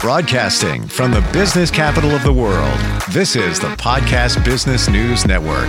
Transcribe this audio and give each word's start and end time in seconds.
Broadcasting 0.00 0.88
from 0.88 1.10
the 1.10 1.20
business 1.30 1.70
capital 1.70 2.12
of 2.12 2.22
the 2.22 2.32
world, 2.32 2.78
this 3.10 3.36
is 3.36 3.60
the 3.60 3.68
Podcast 3.76 4.42
Business 4.46 4.88
News 4.88 5.26
Network. 5.26 5.68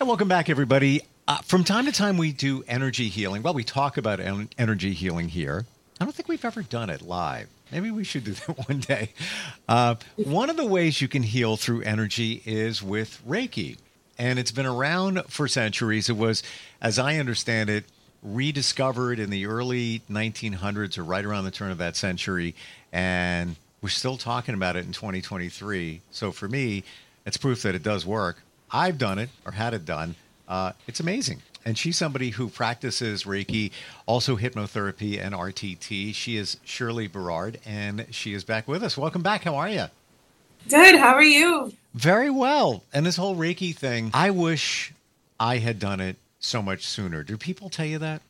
And 0.00 0.08
welcome 0.08 0.26
back, 0.26 0.48
everybody. 0.48 1.02
Uh, 1.28 1.36
from 1.42 1.64
time 1.64 1.84
to 1.84 1.92
time, 1.92 2.16
we 2.16 2.32
do 2.32 2.64
energy 2.66 3.10
healing. 3.10 3.42
Well, 3.42 3.52
we 3.52 3.62
talk 3.62 3.98
about 3.98 4.20
en- 4.20 4.48
energy 4.56 4.94
healing 4.94 5.28
here. 5.28 5.66
I 6.00 6.04
don't 6.04 6.14
think 6.14 6.28
we've 6.28 6.46
ever 6.46 6.62
done 6.62 6.88
it 6.88 7.02
live. 7.02 7.48
Maybe 7.70 7.90
we 7.90 8.04
should 8.04 8.24
do 8.24 8.32
that 8.46 8.66
one 8.66 8.80
day. 8.80 9.10
Uh, 9.68 9.96
one 10.16 10.48
of 10.48 10.56
the 10.56 10.64
ways 10.64 11.02
you 11.02 11.08
can 11.08 11.24
heal 11.24 11.58
through 11.58 11.82
energy 11.82 12.42
is 12.46 12.82
with 12.82 13.20
Reiki. 13.28 13.76
And 14.16 14.38
it's 14.38 14.50
been 14.50 14.66
around 14.66 15.22
for 15.28 15.46
centuries. 15.46 16.08
It 16.08 16.16
was, 16.16 16.42
as 16.80 16.98
I 16.98 17.16
understand 17.18 17.68
it, 17.68 17.84
rediscovered 18.22 19.18
in 19.18 19.30
the 19.30 19.46
early 19.46 20.02
1900s 20.10 20.98
or 20.98 21.04
right 21.04 21.24
around 21.24 21.44
the 21.44 21.50
turn 21.50 21.70
of 21.70 21.78
that 21.78 21.96
century. 21.96 22.54
And 22.92 23.56
we're 23.80 23.88
still 23.88 24.16
talking 24.16 24.54
about 24.54 24.76
it 24.76 24.86
in 24.86 24.92
2023. 24.92 26.00
So 26.10 26.30
for 26.30 26.48
me, 26.48 26.84
it's 27.26 27.36
proof 27.36 27.62
that 27.62 27.74
it 27.74 27.82
does 27.82 28.06
work. 28.06 28.42
I've 28.70 28.98
done 28.98 29.18
it 29.18 29.30
or 29.44 29.52
had 29.52 29.74
it 29.74 29.84
done. 29.84 30.14
Uh, 30.48 30.72
it's 30.86 31.00
amazing. 31.00 31.42
And 31.64 31.78
she's 31.78 31.96
somebody 31.96 32.30
who 32.30 32.48
practices 32.48 33.24
Reiki, 33.24 33.70
also 34.06 34.36
hypnotherapy 34.36 35.20
and 35.20 35.34
RTT. 35.34 36.14
She 36.14 36.36
is 36.36 36.58
Shirley 36.64 37.06
Berard, 37.06 37.60
and 37.64 38.06
she 38.10 38.34
is 38.34 38.42
back 38.42 38.66
with 38.66 38.82
us. 38.82 38.96
Welcome 38.98 39.22
back. 39.22 39.44
How 39.44 39.54
are 39.56 39.68
you? 39.68 39.86
Good. 40.68 40.96
How 40.96 41.14
are 41.14 41.22
you? 41.22 41.72
Very 41.94 42.30
well. 42.30 42.82
And 42.92 43.06
this 43.06 43.16
whole 43.16 43.36
Reiki 43.36 43.74
thing, 43.74 44.10
I 44.12 44.30
wish 44.30 44.92
I 45.38 45.58
had 45.58 45.78
done 45.78 46.00
it 46.00 46.16
so 46.42 46.60
much 46.60 46.84
sooner. 46.84 47.22
Do 47.22 47.38
people 47.38 47.70
tell 47.70 47.86
you 47.86 47.98
that? 47.98 48.22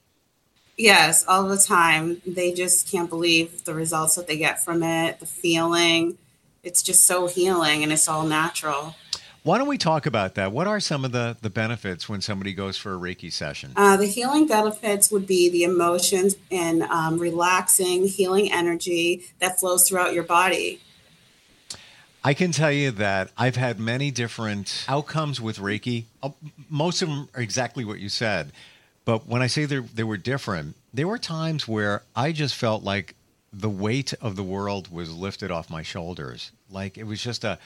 Yes, 0.77 1.25
all 1.27 1.49
the 1.49 1.59
time. 1.59 2.23
They 2.27 2.53
just 2.53 2.91
can't 2.91 3.11
believe 3.11 3.65
the 3.65 3.75
results 3.75 4.15
that 4.15 4.27
they 4.27 4.39
get 4.39 4.65
from 4.65 4.83
it, 4.83 5.21
the 5.21 5.27
feeling. 5.27 6.19
It's 6.63 6.83
just 6.83 7.07
so 7.07 7.27
healing 7.27 7.83
and 7.83 7.93
it's 7.93 8.09
all 8.09 8.25
natural. 8.25 8.95
Why 9.43 9.59
don't 9.59 9.67
we 9.67 9.77
talk 9.77 10.07
about 10.07 10.37
that? 10.37 10.53
What 10.53 10.69
are 10.69 10.79
some 10.79 11.05
of 11.05 11.11
the, 11.11 11.37
the 11.43 11.51
benefits 11.51 12.09
when 12.09 12.21
somebody 12.21 12.53
goes 12.53 12.79
for 12.79 12.95
a 12.95 12.97
Reiki 12.97 13.33
session? 13.33 13.73
Uh, 13.75 13.97
the 13.97 14.07
healing 14.07 14.47
benefits 14.47 15.11
would 15.11 15.27
be 15.27 15.51
the 15.51 15.65
emotions 15.65 16.37
and 16.53 16.85
um, 16.85 17.19
relaxing, 17.19 18.07
healing 18.07 18.53
energy 18.53 19.25
that 19.41 19.59
flows 19.59 19.89
throughout 19.89 20.15
your 20.15 20.23
body. 20.23 20.81
I 22.25 22.35
can 22.35 22.53
tell 22.53 22.71
you 22.71 22.93
that 22.93 23.31
I've 23.37 23.57
had 23.57 23.81
many 23.81 24.11
different 24.11 24.85
outcomes 24.89 25.41
with 25.41 25.59
Reiki. 25.59 26.05
Uh, 26.23 26.31
most 26.71 27.03
of 27.03 27.09
them 27.09 27.29
are 27.35 27.41
exactly 27.41 27.85
what 27.85 27.99
you 27.99 28.09
said. 28.09 28.53
But 29.05 29.27
when 29.27 29.43
I 29.43 29.49
say 29.49 29.65
they 29.65 30.05
were 30.05 30.17
different, 30.17 30.77
there 30.95 31.09
were 31.09 31.19
times 31.19 31.67
where 31.67 32.03
I 32.15 32.31
just 32.31 32.55
felt 32.55 32.85
like 32.85 33.17
the 33.53 33.69
weight 33.69 34.15
of 34.21 34.37
the 34.37 34.43
world 34.45 34.93
was 34.93 35.13
lifted 35.13 35.51
off 35.51 35.69
my 35.69 35.83
shoulders. 35.83 36.53
Like 36.71 36.97
it 36.97 37.05
was 37.05 37.21
just 37.21 37.43
a, 37.43 37.59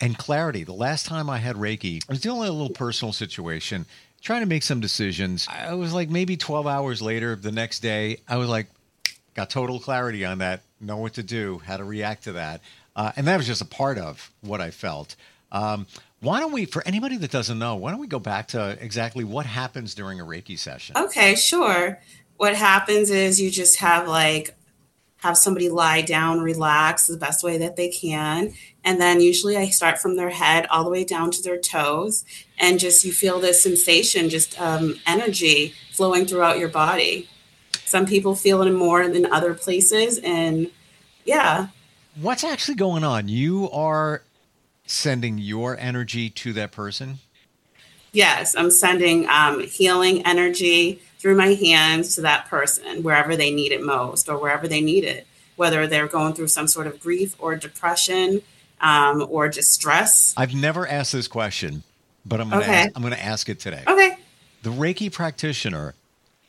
and 0.00 0.16
clarity. 0.16 0.64
The 0.64 0.72
last 0.72 1.04
time 1.06 1.28
I 1.28 1.38
had 1.38 1.56
Reiki, 1.56 2.02
I 2.08 2.12
was 2.12 2.20
dealing 2.20 2.40
with 2.40 2.48
a 2.48 2.52
little 2.52 2.70
personal 2.74 3.12
situation, 3.12 3.84
trying 4.22 4.40
to 4.40 4.46
make 4.46 4.62
some 4.62 4.80
decisions. 4.80 5.46
I 5.48 5.74
was 5.74 5.92
like 5.92 6.08
maybe 6.08 6.36
12 6.38 6.66
hours 6.66 7.02
later, 7.02 7.36
the 7.36 7.52
next 7.52 7.80
day, 7.80 8.20
I 8.26 8.36
was 8.36 8.48
like, 8.48 8.68
got 9.34 9.50
total 9.50 9.78
clarity 9.78 10.24
on 10.24 10.38
that, 10.38 10.62
know 10.80 10.96
what 10.96 11.14
to 11.14 11.22
do, 11.22 11.60
how 11.64 11.76
to 11.76 11.84
react 11.84 12.24
to 12.24 12.32
that. 12.32 12.62
Uh, 12.94 13.12
and 13.16 13.26
that 13.26 13.36
was 13.36 13.46
just 13.46 13.62
a 13.62 13.66
part 13.66 13.98
of 13.98 14.30
what 14.40 14.60
I 14.60 14.70
felt. 14.70 15.16
Um, 15.50 15.86
why 16.20 16.40
don't 16.40 16.52
we, 16.52 16.66
for 16.66 16.86
anybody 16.86 17.16
that 17.16 17.30
doesn't 17.30 17.58
know, 17.58 17.76
why 17.76 17.90
don't 17.90 18.00
we 18.00 18.06
go 18.06 18.18
back 18.18 18.48
to 18.48 18.76
exactly 18.80 19.24
what 19.24 19.44
happens 19.44 19.94
during 19.94 20.20
a 20.20 20.24
Reiki 20.24 20.58
session? 20.58 20.96
Okay, 20.96 21.34
sure. 21.34 21.98
What 22.36 22.54
happens 22.54 23.10
is 23.10 23.40
you 23.40 23.50
just 23.50 23.78
have 23.78 24.06
like, 24.06 24.54
have 25.18 25.36
somebody 25.36 25.68
lie 25.68 26.02
down, 26.02 26.40
relax 26.40 27.06
the 27.06 27.16
best 27.16 27.44
way 27.44 27.58
that 27.58 27.76
they 27.76 27.88
can. 27.88 28.52
And 28.84 29.00
then 29.00 29.20
usually 29.20 29.56
I 29.56 29.66
start 29.66 29.98
from 29.98 30.16
their 30.16 30.30
head 30.30 30.66
all 30.66 30.82
the 30.82 30.90
way 30.90 31.04
down 31.04 31.30
to 31.32 31.42
their 31.42 31.58
toes. 31.58 32.24
And 32.58 32.80
just 32.80 33.04
you 33.04 33.12
feel 33.12 33.38
this 33.38 33.62
sensation, 33.62 34.28
just 34.28 34.60
um, 34.60 34.98
energy 35.06 35.74
flowing 35.92 36.26
throughout 36.26 36.58
your 36.58 36.68
body. 36.68 37.28
Some 37.84 38.06
people 38.06 38.34
feel 38.34 38.62
it 38.62 38.72
more 38.72 39.06
than 39.08 39.26
other 39.26 39.54
places. 39.54 40.18
And 40.24 40.70
yeah, 41.24 41.68
What's 42.20 42.44
actually 42.44 42.74
going 42.74 43.04
on? 43.04 43.28
You 43.28 43.70
are 43.70 44.22
sending 44.86 45.38
your 45.38 45.78
energy 45.78 46.28
to 46.30 46.52
that 46.54 46.72
person? 46.72 47.18
Yes, 48.12 48.54
I'm 48.54 48.70
sending 48.70 49.26
um, 49.28 49.60
healing 49.60 50.24
energy 50.26 51.00
through 51.18 51.36
my 51.36 51.54
hands 51.54 52.14
to 52.16 52.20
that 52.22 52.46
person 52.48 53.02
wherever 53.02 53.36
they 53.36 53.50
need 53.50 53.72
it 53.72 53.82
most 53.82 54.28
or 54.28 54.36
wherever 54.36 54.68
they 54.68 54.82
need 54.82 55.04
it, 55.04 55.26
whether 55.56 55.86
they're 55.86 56.08
going 56.08 56.34
through 56.34 56.48
some 56.48 56.68
sort 56.68 56.86
of 56.86 57.00
grief 57.00 57.34
or 57.38 57.56
depression 57.56 58.42
um, 58.82 59.26
or 59.30 59.48
distress. 59.48 60.34
I've 60.36 60.54
never 60.54 60.86
asked 60.86 61.12
this 61.12 61.28
question, 61.28 61.82
but 62.26 62.40
I'm 62.40 62.50
going 62.50 62.62
Okay. 62.62 62.88
to 62.88 62.92
I'm 62.94 63.02
going 63.02 63.14
to 63.14 63.24
ask 63.24 63.48
it 63.48 63.58
today. 63.60 63.84
Okay. 63.86 64.18
The 64.62 64.70
Reiki 64.70 65.10
practitioner, 65.10 65.94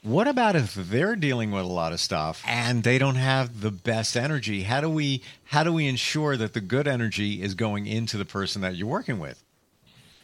what 0.03 0.27
about 0.27 0.55
if 0.55 0.75
they're 0.75 1.15
dealing 1.15 1.51
with 1.51 1.63
a 1.63 1.67
lot 1.67 1.93
of 1.93 1.99
stuff 1.99 2.43
and 2.45 2.83
they 2.83 2.97
don't 2.97 3.15
have 3.15 3.61
the 3.61 3.71
best 3.71 4.17
energy? 4.17 4.63
How 4.63 4.81
do 4.81 4.89
we 4.89 5.23
how 5.45 5.63
do 5.63 5.71
we 5.71 5.87
ensure 5.87 6.35
that 6.37 6.53
the 6.53 6.61
good 6.61 6.87
energy 6.87 7.41
is 7.41 7.55
going 7.55 7.87
into 7.87 8.17
the 8.17 8.25
person 8.25 8.61
that 8.61 8.75
you're 8.75 8.87
working 8.87 9.17
with? 9.17 9.41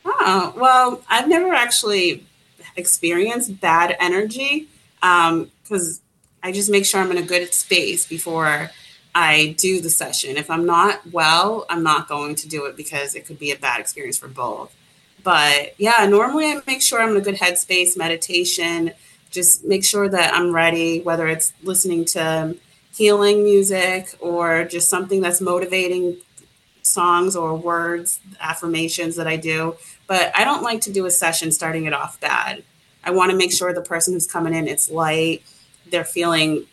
Oh, 0.06 0.54
well, 0.58 1.02
I've 1.10 1.30
never 1.30 1.54
actually 1.54 2.26
experienced 2.76 3.62
bad 3.62 3.96
energy 4.00 4.68
um, 5.02 5.50
because 5.64 6.02
I 6.44 6.52
just 6.52 6.70
make 6.70 6.86
sure 6.86 7.02
I'm 7.02 7.12
in 7.12 7.18
a 7.18 7.22
good 7.22 7.54
space 7.54 8.06
before 8.06 8.72
I 9.16 9.56
do 9.58 9.80
the 9.80 9.90
session. 9.90 10.36
If 10.36 10.50
I'm 10.50 10.66
not 10.66 11.02
well, 11.12 11.66
I'm 11.70 11.84
not 11.84 12.10
going 12.10 12.36
to 12.36 12.50
do 12.50 12.66
it 12.66 12.76
because 12.76 13.16
it 13.16 13.26
could 13.26 13.40
be 13.40 13.52
a 13.52 13.58
bad 13.58 13.80
experience 13.80 14.18
for 14.18 14.28
both. 14.28 14.76
But 15.24 15.76
yeah, 15.78 16.06
normally 16.06 16.46
I 16.46 16.60
make 16.68 16.82
sure 16.82 17.02
I'm 17.02 17.12
in 17.12 17.18
a 17.18 17.22
good 17.22 17.36
headspace, 17.36 17.98
meditation, 17.98 18.92
just 19.30 19.66
make 19.66 19.86
sure 19.86 20.10
that 20.10 20.34
I'm 20.34 20.54
ready, 20.54 21.02
whether 21.02 21.28
it's 21.28 21.54
listening 21.64 22.06
to 22.06 22.56
healing 22.96 23.44
music 23.44 24.16
or 24.20 24.66
just 24.66 24.90
something 24.90 25.22
that's 25.22 25.42
motivating 25.42 26.18
songs 26.82 27.36
or 27.36 27.56
words, 27.56 28.20
affirmations 28.40 29.16
that 29.16 29.28
I 29.28 29.38
do. 29.38 29.76
But 30.08 30.32
I 30.36 30.44
don't 30.44 30.64
like 30.64 30.82
to 30.82 30.92
do 30.92 31.06
a 31.06 31.12
session 31.12 31.52
starting 31.52 31.86
it 31.86 31.94
off 31.94 32.20
bad. 32.20 32.64
I 33.04 33.12
want 33.12 33.32
to 33.32 33.38
make 33.38 33.54
sure 33.54 33.74
the 33.74 33.82
person 33.82 34.14
who's 34.14 34.28
coming 34.28 34.54
in, 34.54 34.68
it's 34.68 34.90
light. 34.90 35.44
They're 35.90 36.04
feeling, 36.04 36.66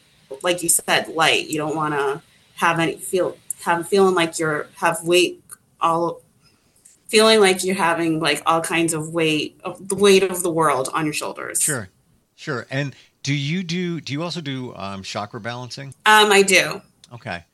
like 0.42 0.62
you 0.62 0.68
said, 0.68 1.08
light. 1.08 1.48
You 1.48 1.58
don't 1.58 1.76
want 1.76 1.94
to 1.94 2.22
have 2.56 2.78
any 2.78 2.96
feel 2.96 3.36
have 3.62 3.88
feeling 3.88 4.14
like 4.14 4.38
you're 4.38 4.68
have 4.76 5.02
weight 5.02 5.42
all 5.80 6.20
feeling 7.08 7.40
like 7.40 7.64
you're 7.64 7.76
having 7.76 8.20
like 8.20 8.42
all 8.46 8.60
kinds 8.60 8.92
of 8.92 9.12
weight 9.12 9.60
of 9.64 9.88
the 9.88 9.94
weight 9.94 10.22
of 10.22 10.42
the 10.42 10.50
world 10.50 10.88
on 10.92 11.04
your 11.04 11.14
shoulders. 11.14 11.60
Sure. 11.60 11.88
Sure. 12.36 12.66
And 12.70 12.94
do 13.22 13.34
you 13.34 13.64
do 13.64 14.00
do 14.00 14.12
you 14.12 14.22
also 14.22 14.40
do 14.40 14.72
um, 14.76 15.02
chakra 15.02 15.40
balancing? 15.40 15.88
Um, 16.06 16.30
I 16.30 16.42
do. 16.42 16.80
Okay. 17.12 17.44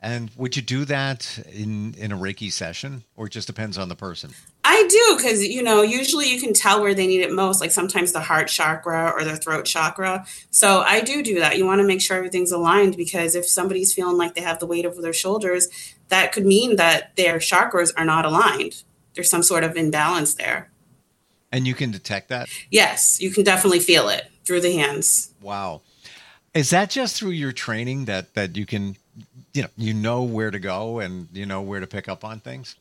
And 0.00 0.32
would 0.36 0.56
you 0.56 0.62
do 0.62 0.84
that 0.86 1.38
in 1.52 1.94
in 1.94 2.10
a 2.10 2.16
Reiki 2.16 2.50
session 2.50 3.04
or 3.14 3.26
it 3.26 3.30
just 3.30 3.46
depends 3.46 3.78
on 3.78 3.88
the 3.88 3.94
person? 3.94 4.32
I 4.64 4.84
do 4.88 5.16
because 5.16 5.46
you 5.46 5.62
know 5.62 5.82
usually 5.82 6.28
you 6.28 6.40
can 6.40 6.54
tell 6.54 6.80
where 6.80 6.94
they 6.94 7.06
need 7.06 7.20
it 7.20 7.30
most. 7.30 7.60
Like 7.60 7.70
sometimes 7.70 8.12
the 8.12 8.20
heart 8.20 8.48
chakra 8.48 9.12
or 9.14 9.22
the 9.22 9.36
throat 9.36 9.64
chakra. 9.64 10.26
So 10.50 10.80
I 10.80 11.02
do 11.02 11.22
do 11.22 11.38
that. 11.38 11.56
You 11.56 11.66
want 11.66 11.80
to 11.80 11.86
make 11.86 12.00
sure 12.00 12.16
everything's 12.16 12.50
aligned 12.50 12.96
because 12.96 13.36
if 13.36 13.46
somebody's 13.46 13.94
feeling 13.94 14.16
like 14.16 14.34
they 14.34 14.40
have 14.40 14.58
the 14.58 14.66
weight 14.66 14.86
over 14.86 15.00
their 15.00 15.12
shoulders, 15.12 15.68
that 16.08 16.32
could 16.32 16.46
mean 16.46 16.76
that 16.76 17.14
their 17.14 17.36
chakras 17.36 17.92
are 17.96 18.04
not 18.04 18.24
aligned. 18.24 18.82
There's 19.14 19.30
some 19.30 19.42
sort 19.42 19.62
of 19.62 19.76
imbalance 19.76 20.34
there. 20.34 20.71
And 21.52 21.66
you 21.66 21.74
can 21.74 21.90
detect 21.90 22.30
that? 22.30 22.48
Yes, 22.70 23.20
you 23.20 23.30
can 23.30 23.44
definitely 23.44 23.80
feel 23.80 24.08
it 24.08 24.30
through 24.44 24.62
the 24.62 24.72
hands. 24.76 25.32
Wow. 25.40 25.82
Is 26.54 26.70
that 26.70 26.90
just 26.90 27.18
through 27.18 27.30
your 27.30 27.52
training 27.52 28.06
that 28.06 28.34
that 28.34 28.56
you 28.56 28.66
can 28.66 28.96
you 29.52 29.62
know 29.62 29.68
you 29.76 29.94
know 29.94 30.22
where 30.22 30.50
to 30.50 30.58
go 30.58 30.98
and 30.98 31.28
you 31.32 31.46
know 31.46 31.60
where 31.60 31.80
to 31.80 31.86
pick 31.86 32.08
up 32.08 32.24
on 32.24 32.40
things? 32.40 32.76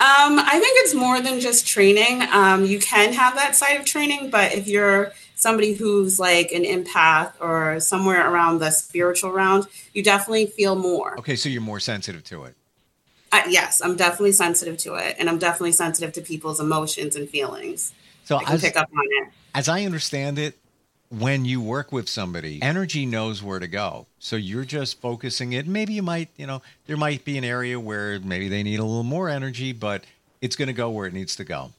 Um, 0.00 0.40
I 0.40 0.58
think 0.58 0.78
it's 0.80 0.94
more 0.94 1.20
than 1.20 1.38
just 1.38 1.64
training. 1.64 2.22
Um, 2.22 2.64
you 2.64 2.80
can 2.80 3.12
have 3.12 3.36
that 3.36 3.54
side 3.54 3.78
of 3.78 3.86
training, 3.86 4.30
but 4.30 4.52
if 4.52 4.66
you're 4.66 5.12
somebody 5.36 5.74
who's 5.74 6.18
like 6.18 6.50
an 6.50 6.64
empath 6.64 7.32
or 7.38 7.78
somewhere 7.78 8.28
around 8.28 8.58
the 8.58 8.72
spiritual 8.72 9.30
round, 9.30 9.68
you 9.92 10.02
definitely 10.02 10.46
feel 10.46 10.74
more. 10.74 11.16
Okay, 11.20 11.36
so 11.36 11.48
you're 11.48 11.62
more 11.62 11.78
sensitive 11.78 12.24
to 12.24 12.44
it. 12.44 12.56
Uh, 13.32 13.42
yes, 13.48 13.80
I'm 13.80 13.96
definitely 13.96 14.32
sensitive 14.32 14.76
to 14.78 14.94
it, 14.94 15.16
and 15.18 15.28
I'm 15.28 15.38
definitely 15.38 15.72
sensitive 15.72 16.12
to 16.12 16.20
people's 16.20 16.60
emotions 16.60 17.16
and 17.16 17.28
feelings. 17.28 17.94
So 18.24 18.36
I 18.36 18.44
can 18.44 18.54
as, 18.54 18.60
pick 18.60 18.76
up 18.76 18.90
on 18.92 19.04
it. 19.04 19.28
as 19.54 19.68
I 19.68 19.84
understand 19.84 20.38
it, 20.38 20.58
when 21.08 21.44
you 21.44 21.60
work 21.60 21.92
with 21.92 22.08
somebody, 22.08 22.60
energy 22.62 23.04
knows 23.04 23.42
where 23.42 23.58
to 23.58 23.66
go. 23.66 24.06
So 24.18 24.36
you're 24.36 24.64
just 24.64 25.00
focusing 25.00 25.52
it. 25.52 25.66
Maybe 25.66 25.94
you 25.94 26.02
might, 26.02 26.28
you 26.36 26.46
know, 26.46 26.62
there 26.86 26.96
might 26.96 27.24
be 27.24 27.36
an 27.36 27.44
area 27.44 27.78
where 27.80 28.20
maybe 28.20 28.48
they 28.48 28.62
need 28.62 28.78
a 28.78 28.84
little 28.84 29.02
more 29.02 29.28
energy, 29.28 29.72
but 29.72 30.04
it's 30.40 30.56
going 30.56 30.68
to 30.68 30.74
go 30.74 30.90
where 30.90 31.06
it 31.06 31.12
needs 31.12 31.36
to 31.36 31.44
go. 31.44 31.70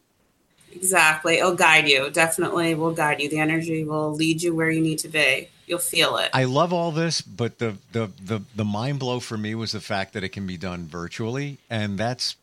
Exactly. 0.76 1.38
It'll 1.38 1.56
guide 1.56 1.88
you. 1.88 2.10
Definitely 2.10 2.76
will 2.76 2.94
guide 2.94 3.22
you. 3.22 3.30
The 3.30 3.40
energy 3.40 3.84
will 3.84 4.14
lead 4.14 4.42
you 4.42 4.56
where 4.56 4.70
you 4.70 4.82
need 4.82 5.00
to 5.00 5.08
be. 5.08 5.50
You'll 5.66 5.80
feel 5.80 6.18
it. 6.18 6.30
I 6.34 6.44
love 6.44 6.74
all 6.74 6.92
this, 6.92 7.22
but 7.22 7.60
the 7.60 7.78
the 7.92 8.12
the, 8.22 8.42
the 8.56 8.66
mind 8.66 9.00
blow 9.00 9.20
for 9.20 9.38
me 9.38 9.56
was 9.56 9.72
the 9.72 9.80
fact 9.80 10.14
that 10.14 10.24
it 10.24 10.30
can 10.30 10.46
be 10.46 10.58
done 10.58 10.88
virtually, 10.88 11.58
and 11.70 11.98
that's 11.98 12.36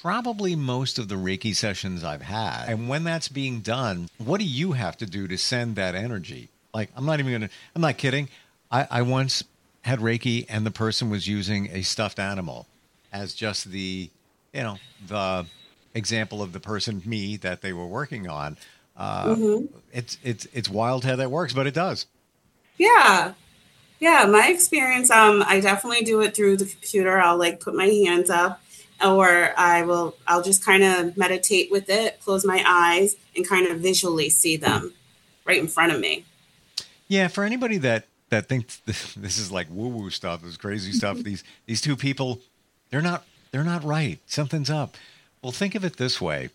probably 0.00 0.54
most 0.56 0.98
of 0.98 1.08
the 1.08 1.16
Reiki 1.16 1.54
sessions 1.54 2.04
I've 2.04 2.22
had. 2.22 2.66
And 2.68 2.88
when 2.88 3.04
that's 3.04 3.28
being 3.28 3.60
done, 3.60 4.08
what 4.18 4.38
do 4.38 4.46
you 4.46 4.72
have 4.72 4.96
to 4.98 5.06
do 5.06 5.26
to 5.28 5.36
send 5.36 5.76
that 5.76 5.94
energy? 5.94 6.48
Like, 6.72 6.90
I'm 6.96 7.04
not 7.04 7.20
even 7.20 7.32
gonna. 7.32 7.50
I'm 7.74 7.82
not 7.82 7.98
kidding. 7.98 8.28
I, 8.70 8.86
I 8.90 9.02
once 9.02 9.44
had 9.82 9.98
Reiki, 9.98 10.46
and 10.48 10.64
the 10.64 10.70
person 10.70 11.10
was 11.10 11.26
using 11.26 11.68
a 11.72 11.82
stuffed 11.82 12.18
animal 12.18 12.66
as 13.12 13.34
just 13.34 13.66
the, 13.66 14.08
you 14.54 14.62
know, 14.62 14.78
the 15.06 15.46
example 15.94 16.42
of 16.42 16.52
the 16.52 16.60
person, 16.60 17.02
me, 17.04 17.36
that 17.38 17.62
they 17.62 17.72
were 17.72 17.86
working 17.86 18.28
on. 18.28 18.56
Uh, 18.96 19.34
mm-hmm. 19.34 19.76
It's 19.92 20.18
it's 20.22 20.46
it's 20.52 20.68
wild 20.68 21.04
how 21.04 21.16
that 21.16 21.30
works, 21.30 21.52
but 21.52 21.66
it 21.66 21.74
does. 21.74 22.06
Yeah, 22.76 23.34
yeah. 24.00 24.26
My 24.26 24.48
experience, 24.48 25.10
um, 25.10 25.42
I 25.46 25.60
definitely 25.60 26.04
do 26.04 26.20
it 26.20 26.34
through 26.34 26.58
the 26.58 26.66
computer. 26.66 27.18
I'll 27.18 27.38
like 27.38 27.60
put 27.60 27.74
my 27.74 27.86
hands 27.86 28.28
up, 28.28 28.60
or 29.04 29.52
I 29.56 29.82
will. 29.82 30.16
I'll 30.26 30.42
just 30.42 30.64
kind 30.64 30.82
of 30.82 31.16
meditate 31.16 31.70
with 31.70 31.88
it, 31.88 32.20
close 32.20 32.44
my 32.44 32.62
eyes, 32.66 33.16
and 33.34 33.48
kind 33.48 33.66
of 33.66 33.80
visually 33.80 34.28
see 34.28 34.56
them 34.56 34.92
right 35.44 35.58
in 35.58 35.68
front 35.68 35.92
of 35.92 36.00
me. 36.00 36.24
Yeah, 37.08 37.28
for 37.28 37.44
anybody 37.44 37.78
that 37.78 38.06
that 38.28 38.48
thinks 38.48 38.78
this 38.86 39.38
is 39.38 39.50
like 39.50 39.68
woo 39.70 39.88
woo 39.88 40.10
stuff, 40.10 40.42
this 40.42 40.56
crazy 40.56 40.92
stuff. 40.92 41.18
these 41.18 41.44
these 41.66 41.80
two 41.80 41.96
people, 41.96 42.40
they're 42.90 43.02
not 43.02 43.24
they're 43.52 43.64
not 43.64 43.84
right. 43.84 44.18
Something's 44.26 44.70
up. 44.70 44.96
Well, 45.42 45.52
think 45.52 45.74
of 45.74 45.84
it 45.84 45.96
this 45.96 46.20
way: 46.20 46.50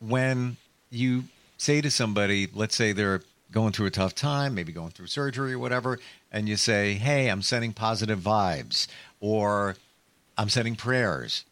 when 0.00 0.56
you 0.90 1.24
say 1.58 1.80
to 1.80 1.90
somebody, 1.90 2.48
let's 2.52 2.74
say 2.74 2.92
they're 2.92 3.22
going 3.52 3.72
through 3.72 3.86
a 3.86 3.90
tough 3.90 4.14
time, 4.14 4.54
maybe 4.54 4.72
going 4.72 4.90
through 4.90 5.06
surgery 5.06 5.52
or 5.52 5.58
whatever, 5.58 5.98
and 6.30 6.48
you 6.48 6.56
say, 6.56 6.94
"Hey, 6.94 7.28
I'm 7.28 7.42
sending 7.42 7.72
positive 7.72 8.18
vibes," 8.18 8.88
or 9.20 9.76
"I'm 10.36 10.48
sending 10.48 10.76
prayers." 10.76 11.44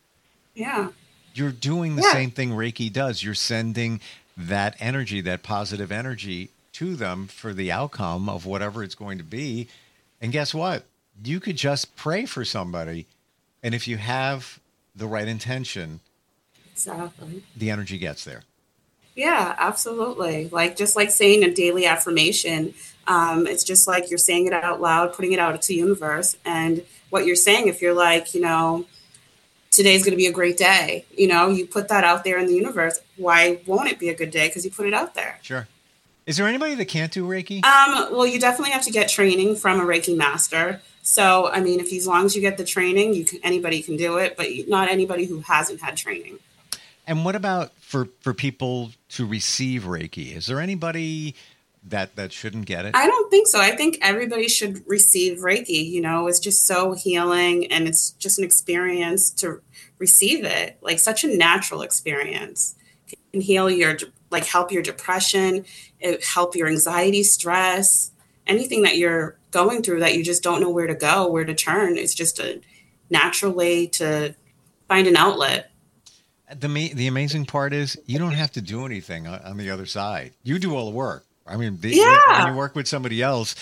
Yeah. 0.54 0.88
You're 1.32 1.52
doing 1.52 1.96
the 1.96 2.02
yeah. 2.02 2.12
same 2.12 2.30
thing 2.30 2.50
Reiki 2.50 2.92
does. 2.92 3.22
You're 3.22 3.34
sending 3.34 4.00
that 4.36 4.76
energy, 4.80 5.20
that 5.20 5.42
positive 5.42 5.92
energy 5.92 6.50
to 6.72 6.96
them 6.96 7.26
for 7.28 7.52
the 7.52 7.70
outcome 7.70 8.28
of 8.28 8.46
whatever 8.46 8.82
it's 8.82 8.94
going 8.94 9.18
to 9.18 9.24
be. 9.24 9.68
And 10.20 10.32
guess 10.32 10.52
what? 10.52 10.84
You 11.22 11.40
could 11.40 11.56
just 11.56 11.94
pray 11.96 12.26
for 12.26 12.44
somebody. 12.44 13.06
And 13.62 13.74
if 13.74 13.86
you 13.86 13.98
have 13.98 14.58
the 14.94 15.06
right 15.06 15.28
intention, 15.28 16.00
exactly. 16.86 17.42
the 17.56 17.70
energy 17.70 17.98
gets 17.98 18.24
there. 18.24 18.42
Yeah, 19.14 19.54
absolutely. 19.58 20.48
Like 20.50 20.76
just 20.76 20.96
like 20.96 21.10
saying 21.10 21.42
a 21.42 21.52
daily 21.52 21.86
affirmation, 21.86 22.74
um, 23.06 23.46
it's 23.46 23.64
just 23.64 23.88
like 23.88 24.08
you're 24.08 24.18
saying 24.18 24.46
it 24.46 24.52
out 24.52 24.80
loud, 24.80 25.12
putting 25.12 25.32
it 25.32 25.38
out 25.38 25.60
to 25.60 25.68
the 25.68 25.74
universe. 25.74 26.36
And 26.44 26.84
what 27.10 27.26
you're 27.26 27.36
saying, 27.36 27.68
if 27.68 27.82
you're 27.82 27.94
like, 27.94 28.34
you 28.34 28.40
know, 28.40 28.86
today's 29.70 30.02
going 30.04 30.12
to 30.12 30.16
be 30.16 30.26
a 30.26 30.32
great 30.32 30.56
day, 30.56 31.04
you 31.16 31.26
know, 31.26 31.48
you 31.48 31.66
put 31.66 31.88
that 31.88 32.04
out 32.04 32.24
there 32.24 32.38
in 32.38 32.46
the 32.46 32.54
universe. 32.54 33.00
Why 33.16 33.60
won't 33.66 33.88
it 33.88 33.98
be 33.98 34.08
a 34.08 34.14
good 34.14 34.30
day? 34.30 34.48
Because 34.48 34.64
you 34.64 34.70
put 34.70 34.86
it 34.86 34.94
out 34.94 35.14
there. 35.14 35.38
Sure. 35.42 35.66
Is 36.26 36.36
there 36.36 36.46
anybody 36.46 36.74
that 36.76 36.84
can't 36.84 37.10
do 37.10 37.26
Reiki? 37.26 37.64
Um, 37.64 38.12
well, 38.12 38.26
you 38.26 38.38
definitely 38.38 38.72
have 38.72 38.84
to 38.84 38.90
get 38.90 39.08
training 39.08 39.56
from 39.56 39.80
a 39.80 39.84
Reiki 39.84 40.16
master. 40.16 40.80
So, 41.02 41.50
I 41.50 41.60
mean, 41.60 41.80
if 41.80 41.92
as 41.92 42.06
long 42.06 42.26
as 42.26 42.36
you 42.36 42.40
get 42.40 42.56
the 42.56 42.64
training, 42.64 43.14
you 43.14 43.24
can 43.24 43.40
anybody 43.42 43.82
can 43.82 43.96
do 43.96 44.18
it, 44.18 44.36
but 44.36 44.46
not 44.68 44.88
anybody 44.88 45.24
who 45.24 45.40
hasn't 45.40 45.80
had 45.80 45.96
training. 45.96 46.38
And 47.06 47.24
what 47.24 47.34
about 47.34 47.72
for 47.80 48.08
for 48.20 48.34
people 48.34 48.90
to 49.10 49.26
receive 49.26 49.82
Reiki? 49.82 50.36
Is 50.36 50.46
there 50.46 50.60
anybody 50.60 51.34
that 51.84 52.16
that 52.16 52.32
shouldn't 52.32 52.66
get 52.66 52.84
it? 52.84 52.94
I 52.94 53.06
don't 53.06 53.30
think 53.30 53.48
so. 53.48 53.60
I 53.60 53.74
think 53.74 53.98
everybody 54.00 54.48
should 54.48 54.86
receive 54.86 55.38
Reiki. 55.38 55.88
You 55.88 56.00
know, 56.00 56.26
it's 56.26 56.40
just 56.40 56.66
so 56.66 56.92
healing, 56.92 57.66
and 57.72 57.88
it's 57.88 58.10
just 58.12 58.38
an 58.38 58.44
experience 58.44 59.30
to 59.32 59.60
receive 59.98 60.44
it. 60.44 60.78
Like 60.80 60.98
such 60.98 61.24
a 61.24 61.36
natural 61.36 61.82
experience 61.82 62.76
it 63.12 63.18
can 63.32 63.40
heal 63.40 63.70
your 63.70 63.96
like 64.30 64.46
help 64.46 64.70
your 64.70 64.82
depression, 64.82 65.64
help 66.34 66.54
your 66.54 66.68
anxiety, 66.68 67.22
stress, 67.22 68.12
anything 68.46 68.82
that 68.82 68.96
you're 68.96 69.36
going 69.50 69.82
through 69.82 70.00
that 70.00 70.14
you 70.14 70.22
just 70.22 70.42
don't 70.42 70.60
know 70.60 70.70
where 70.70 70.86
to 70.86 70.94
go, 70.94 71.28
where 71.28 71.44
to 71.44 71.54
turn. 71.54 71.98
It's 71.98 72.14
just 72.14 72.38
a 72.38 72.60
natural 73.10 73.52
way 73.52 73.86
to 73.86 74.34
find 74.88 75.06
an 75.06 75.16
outlet. 75.16 75.70
The 76.58 76.92
the 76.94 77.06
amazing 77.06 77.46
part 77.46 77.72
is 77.72 78.00
you 78.06 78.18
don't 78.18 78.32
have 78.32 78.52
to 78.52 78.60
do 78.60 78.84
anything 78.84 79.26
on 79.26 79.56
the 79.56 79.70
other 79.70 79.86
side. 79.86 80.32
You 80.42 80.58
do 80.58 80.74
all 80.74 80.86
the 80.86 80.96
work. 80.96 81.24
I 81.46 81.56
mean, 81.56 81.78
the, 81.80 81.90
yeah. 81.90 82.44
when 82.44 82.52
you 82.52 82.58
work 82.58 82.74
with 82.76 82.86
somebody 82.86 83.22
else, 83.22 83.56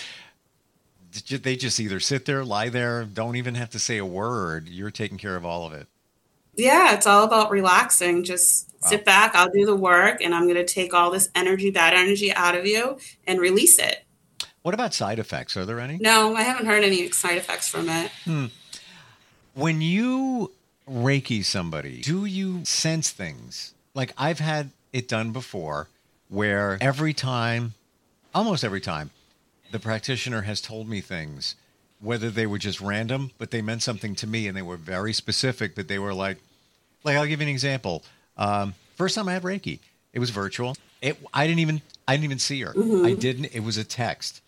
they 1.29 1.55
just 1.55 1.79
either 1.79 1.99
sit 1.99 2.25
there, 2.25 2.45
lie 2.45 2.69
there, 2.69 3.03
don't 3.03 3.35
even 3.35 3.55
have 3.55 3.71
to 3.71 3.79
say 3.79 3.97
a 3.97 4.05
word. 4.05 4.69
You're 4.69 4.91
taking 4.91 5.17
care 5.17 5.35
of 5.35 5.45
all 5.45 5.65
of 5.65 5.73
it. 5.73 5.87
Yeah, 6.55 6.93
it's 6.93 7.07
all 7.07 7.23
about 7.23 7.51
relaxing. 7.51 8.23
Just 8.23 8.69
wow. 8.81 8.89
sit 8.89 9.05
back, 9.05 9.33
I'll 9.33 9.49
do 9.49 9.65
the 9.65 9.75
work, 9.75 10.21
and 10.21 10.35
I'm 10.35 10.43
going 10.43 10.55
to 10.55 10.65
take 10.65 10.93
all 10.93 11.09
this 11.09 11.29
energy, 11.33 11.71
bad 11.71 11.93
energy 11.93 12.33
out 12.33 12.55
of 12.55 12.65
you 12.65 12.99
and 13.25 13.39
release 13.39 13.79
it. 13.79 14.05
What 14.61 14.73
about 14.73 14.93
side 14.93 15.19
effects? 15.19 15.55
Are 15.55 15.65
there 15.65 15.79
any? 15.79 15.97
No, 15.97 16.35
I 16.35 16.43
haven't 16.43 16.65
heard 16.65 16.83
any 16.83 17.09
side 17.11 17.37
effects 17.37 17.69
from 17.69 17.89
it. 17.89 18.11
Hmm. 18.25 18.45
When 19.53 19.81
you 19.81 20.51
Reiki 20.89 21.43
somebody, 21.43 22.01
do 22.01 22.25
you 22.25 22.65
sense 22.65 23.11
things? 23.11 23.73
Like 23.93 24.13
I've 24.17 24.39
had 24.39 24.71
it 24.91 25.07
done 25.07 25.31
before 25.31 25.87
where 26.29 26.77
every 26.81 27.13
time, 27.13 27.73
almost 28.33 28.63
every 28.63 28.81
time, 28.81 29.11
the 29.71 29.79
practitioner 29.79 30.41
has 30.41 30.61
told 30.61 30.87
me 30.87 31.01
things, 31.01 31.55
whether 31.99 32.29
they 32.29 32.47
were 32.47 32.57
just 32.57 32.81
random, 32.81 33.31
but 33.37 33.51
they 33.51 33.61
meant 33.61 33.83
something 33.83 34.15
to 34.15 34.27
me 34.27 34.47
and 34.47 34.57
they 34.57 34.61
were 34.61 34.77
very 34.77 35.13
specific, 35.13 35.75
but 35.75 35.87
they 35.87 35.99
were 35.99 36.13
like, 36.13 36.37
like 37.03 37.17
I'll 37.17 37.27
give 37.27 37.41
you 37.41 37.47
an 37.47 37.53
example. 37.53 38.03
Um, 38.37 38.73
first 38.95 39.15
time 39.15 39.27
I 39.27 39.33
had 39.33 39.43
Reiki, 39.43 39.79
it 40.13 40.19
was 40.19 40.29
virtual. 40.29 40.75
It 41.01 41.17
I 41.33 41.45
didn't 41.45 41.59
even 41.59 41.81
I 42.07 42.13
didn't 42.13 42.25
even 42.25 42.39
see 42.39 42.61
her. 42.61 42.73
Mm-hmm. 42.73 43.05
I 43.05 43.13
didn't. 43.13 43.45
It 43.45 43.61
was 43.61 43.77
a 43.77 43.83
text. 43.83 44.41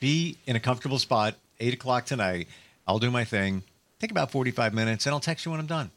Be 0.00 0.36
in 0.46 0.56
a 0.56 0.60
comfortable 0.60 0.98
spot. 0.98 1.34
Eight 1.60 1.74
o'clock 1.74 2.06
tonight. 2.06 2.48
I'll 2.86 3.00
do 3.00 3.10
my 3.10 3.24
thing. 3.24 3.64
Take 4.00 4.10
about 4.10 4.30
forty 4.30 4.50
five 4.50 4.74
minutes, 4.74 5.06
and 5.06 5.14
I'll 5.14 5.20
text 5.20 5.44
you 5.44 5.50
when 5.50 5.60
I'm 5.60 5.66
done. 5.66 5.90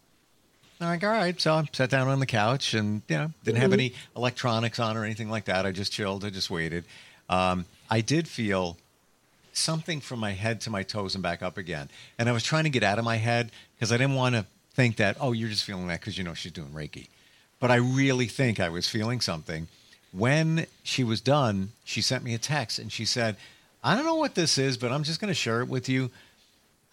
I'm 0.80 0.88
like, 0.88 1.04
all 1.04 1.12
right. 1.12 1.40
So 1.40 1.54
I 1.54 1.70
sat 1.72 1.92
down 1.92 2.08
on 2.08 2.20
the 2.20 2.26
couch 2.26 2.74
and 2.74 3.02
you 3.08 3.18
know 3.18 3.32
didn't 3.44 3.56
mm-hmm. 3.56 3.62
have 3.62 3.74
any 3.74 3.94
electronics 4.16 4.80
on 4.80 4.98
or 4.98 5.06
anything 5.06 5.30
like 5.30 5.46
that. 5.46 5.66
I 5.66 5.72
just 5.72 5.92
chilled. 5.92 6.26
I 6.26 6.30
just 6.30 6.50
waited. 6.50 6.86
Um, 7.30 7.66
I 7.90 8.02
did 8.02 8.28
feel 8.28 8.78
something 9.54 10.00
from 10.02 10.20
my 10.20 10.32
head 10.32 10.62
to 10.62 10.70
my 10.70 10.82
toes 10.82 11.14
and 11.14 11.22
back 11.22 11.44
up 11.44 11.58
again, 11.58 11.90
and 12.18 12.28
I 12.28 12.32
was 12.32 12.44
trying 12.44 12.64
to 12.64 12.70
get 12.70 12.84
out 12.84 12.98
of 12.98 13.06
my 13.06 13.18
head 13.18 13.52
because 13.76 13.92
I 13.92 13.98
didn't 13.98 14.16
want 14.16 14.36
to 14.36 14.46
think 14.74 14.98
that, 14.98 15.18
oh, 15.20 15.32
you're 15.32 15.50
just 15.50 15.64
feeling 15.64 15.88
that 15.88 16.00
because 16.00 16.18
you 16.18 16.24
know 16.24 16.34
she's 16.34 16.52
doing 16.52 16.70
Reiki. 16.70 17.08
But 17.60 17.72
I 17.72 17.76
really 17.76 18.28
think 18.28 18.60
I 18.60 18.70
was 18.70 18.88
feeling 18.88 19.22
something. 19.22 19.68
When 20.12 20.66
she 20.84 21.04
was 21.04 21.22
done, 21.22 21.72
she 21.84 22.02
sent 22.02 22.24
me 22.24 22.34
a 22.34 22.38
text 22.38 22.80
and 22.80 22.92
she 22.92 23.06
said, 23.06 23.38
I 23.84 23.96
don't 23.96 24.06
know 24.06 24.16
what 24.16 24.36
this 24.36 24.58
is, 24.58 24.78
but 24.78 24.92
I'm 24.92 25.04
just 25.04 25.20
going 25.22 25.30
to 25.30 25.36
share 25.36 25.62
it 25.62 25.68
with 25.68 25.88
you. 25.88 26.10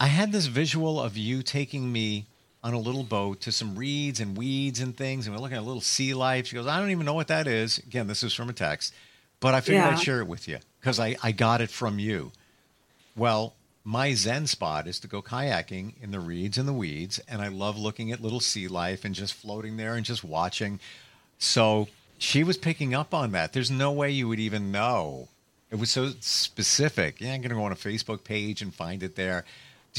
I 0.01 0.07
had 0.07 0.33
this 0.33 0.47
visual 0.47 1.01
of 1.01 1.17
you 1.17 1.43
taking 1.43 1.93
me 1.93 2.27
on 2.63 2.75
a 2.75 2.79
little 2.79 3.05
boat 3.05 3.41
to 3.43 3.53
some 3.53 3.77
reeds 3.77 4.21
and 4.21 4.37
weeds 4.37 4.81
and 4.81 4.97
things, 4.97 5.27
and 5.27 5.35
we're 5.35 5.43
looking 5.43 5.57
at 5.57 5.63
a 5.63 5.67
little 5.67 5.81
sea 5.81 6.15
life. 6.15 6.47
She 6.47 6.57
goes, 6.57 6.67
I 6.67 6.79
don't 6.79 6.91
even 6.91 7.07
know 7.07 7.15
what 7.15 7.29
that 7.29 7.47
is. 7.47 7.79
Again, 7.79 8.07
this 8.07 8.23
is 8.23 8.35
from 8.35 8.49
a 8.49 8.53
text, 8.53 8.95
but 9.41 9.55
I 9.55 9.61
figured 9.61 9.85
yeah. 9.85 9.91
I'd 9.91 10.01
share 10.01 10.21
it 10.21 10.27
with 10.27 10.49
you 10.49 10.59
because 10.81 11.01
I, 11.01 11.17
I 11.23 11.33
got 11.33 11.61
it 11.61 11.71
from 11.71 11.99
you. 11.99 12.33
Well, 13.17 13.55
my 13.89 14.13
zen 14.13 14.47
spot 14.47 14.87
is 14.87 15.01
to 15.01 15.09
go 15.09 15.23
kayaking 15.23 15.95
in 16.03 16.11
the 16.11 16.21
reeds 16.21 16.59
and 16.59 16.69
the 16.69 16.75
weeds 16.75 17.19
and 17.27 17.41
i 17.41 17.49
love 17.49 17.79
looking 17.79 18.13
at 18.13 18.21
little 18.21 18.39
sea 18.39 18.69
life 18.69 19.03
and 19.03 19.15
just 19.15 19.33
floating 19.33 19.79
there 19.79 19.95
and 19.95 20.05
just 20.05 20.23
watching 20.23 20.79
so 21.39 21.89
she 22.19 22.45
was 22.45 22.59
picking 22.59 22.95
up 22.95 23.15
on 23.15 23.33
that 23.33 23.55
there's 23.55 23.71
no 23.71 23.91
way 23.91 24.11
you 24.11 24.29
would 24.29 24.39
even 24.39 24.71
know 24.71 25.27
it 25.71 25.79
was 25.79 25.91
so 25.91 26.11
specific 26.21 27.19
yeah 27.19 27.33
i'm 27.33 27.41
going 27.41 27.49
to 27.49 27.55
go 27.55 27.63
on 27.63 27.73
a 27.73 27.77
facebook 27.77 28.25
page 28.25 28.61
and 28.61 28.75
find 28.75 29.03
it 29.03 29.17
there 29.17 29.43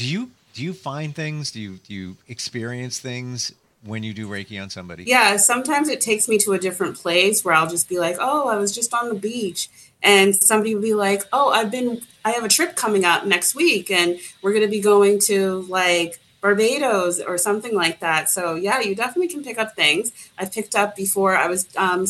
do 0.00 0.08
you 0.08 0.30
do 0.54 0.64
you 0.64 0.72
find 0.72 1.14
things 1.14 1.52
do 1.52 1.60
you 1.60 1.78
do 1.86 1.94
you 1.94 2.16
experience 2.28 2.98
things 2.98 3.52
when 3.84 4.02
you 4.02 4.12
do 4.12 4.28
reiki 4.28 4.60
on 4.60 4.68
somebody 4.68 5.04
yeah 5.04 5.36
sometimes 5.36 5.88
it 5.88 6.00
takes 6.00 6.28
me 6.28 6.38
to 6.38 6.52
a 6.52 6.58
different 6.58 6.96
place 6.96 7.44
where 7.44 7.54
i'll 7.54 7.68
just 7.68 7.88
be 7.88 7.98
like 7.98 8.16
oh 8.18 8.48
i 8.48 8.56
was 8.56 8.74
just 8.74 8.92
on 8.92 9.08
the 9.08 9.14
beach 9.14 9.68
and 10.02 10.34
somebody 10.34 10.74
would 10.74 10.82
be 10.82 10.94
like, 10.94 11.24
"Oh, 11.32 11.50
I've 11.50 11.70
been 11.70 12.02
I 12.24 12.30
have 12.32 12.44
a 12.44 12.48
trip 12.48 12.76
coming 12.76 13.04
up 13.04 13.24
next 13.24 13.54
week 13.54 13.90
and 13.90 14.18
we're 14.42 14.52
going 14.52 14.64
to 14.64 14.70
be 14.70 14.80
going 14.80 15.18
to 15.20 15.62
like 15.68 16.18
Barbados 16.40 17.20
or 17.20 17.38
something 17.38 17.74
like 17.74 18.00
that." 18.00 18.30
So, 18.30 18.54
yeah, 18.54 18.80
you 18.80 18.94
definitely 18.94 19.28
can 19.28 19.44
pick 19.44 19.58
up 19.58 19.76
things. 19.76 20.12
I've 20.38 20.52
picked 20.52 20.74
up 20.74 20.96
before 20.96 21.36
I 21.36 21.48
was 21.48 21.66
um 21.76 22.06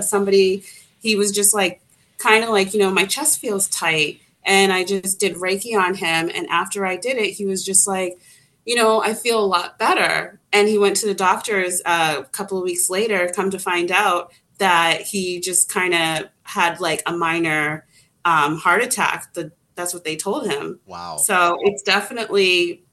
somebody 0.00 0.64
he 1.02 1.16
was 1.16 1.32
just 1.32 1.54
like 1.54 1.80
kind 2.18 2.44
of 2.44 2.50
like, 2.50 2.72
you 2.72 2.80
know, 2.80 2.90
my 2.90 3.04
chest 3.04 3.40
feels 3.40 3.68
tight 3.68 4.20
and 4.44 4.72
I 4.72 4.84
just 4.84 5.18
did 5.18 5.36
Reiki 5.36 5.78
on 5.78 5.94
him 5.94 6.30
and 6.34 6.46
after 6.48 6.86
I 6.86 6.96
did 6.96 7.16
it, 7.16 7.32
he 7.32 7.46
was 7.46 7.64
just 7.64 7.86
like, 7.88 8.18
you 8.64 8.74
know, 8.74 9.02
I 9.02 9.14
feel 9.14 9.42
a 9.42 9.46
lot 9.46 9.78
better. 9.78 10.40
And 10.52 10.68
he 10.68 10.78
went 10.78 10.96
to 10.96 11.06
the 11.06 11.14
doctors 11.14 11.82
uh, 11.84 12.16
a 12.20 12.24
couple 12.24 12.58
of 12.58 12.64
weeks 12.64 12.88
later, 12.88 13.30
come 13.34 13.50
to 13.50 13.58
find 13.58 13.90
out 13.90 14.32
that 14.58 15.02
he 15.02 15.40
just 15.40 15.68
kind 15.68 15.94
of 15.94 16.28
had 16.42 16.80
like 16.80 17.02
a 17.06 17.12
minor 17.12 17.86
um, 18.24 18.56
heart 18.56 18.82
attack. 18.82 19.34
The, 19.34 19.52
that's 19.74 19.92
what 19.92 20.04
they 20.04 20.16
told 20.16 20.46
him. 20.46 20.80
Wow. 20.86 21.16
So 21.16 21.58
it's 21.62 21.82
definitely, 21.82 22.84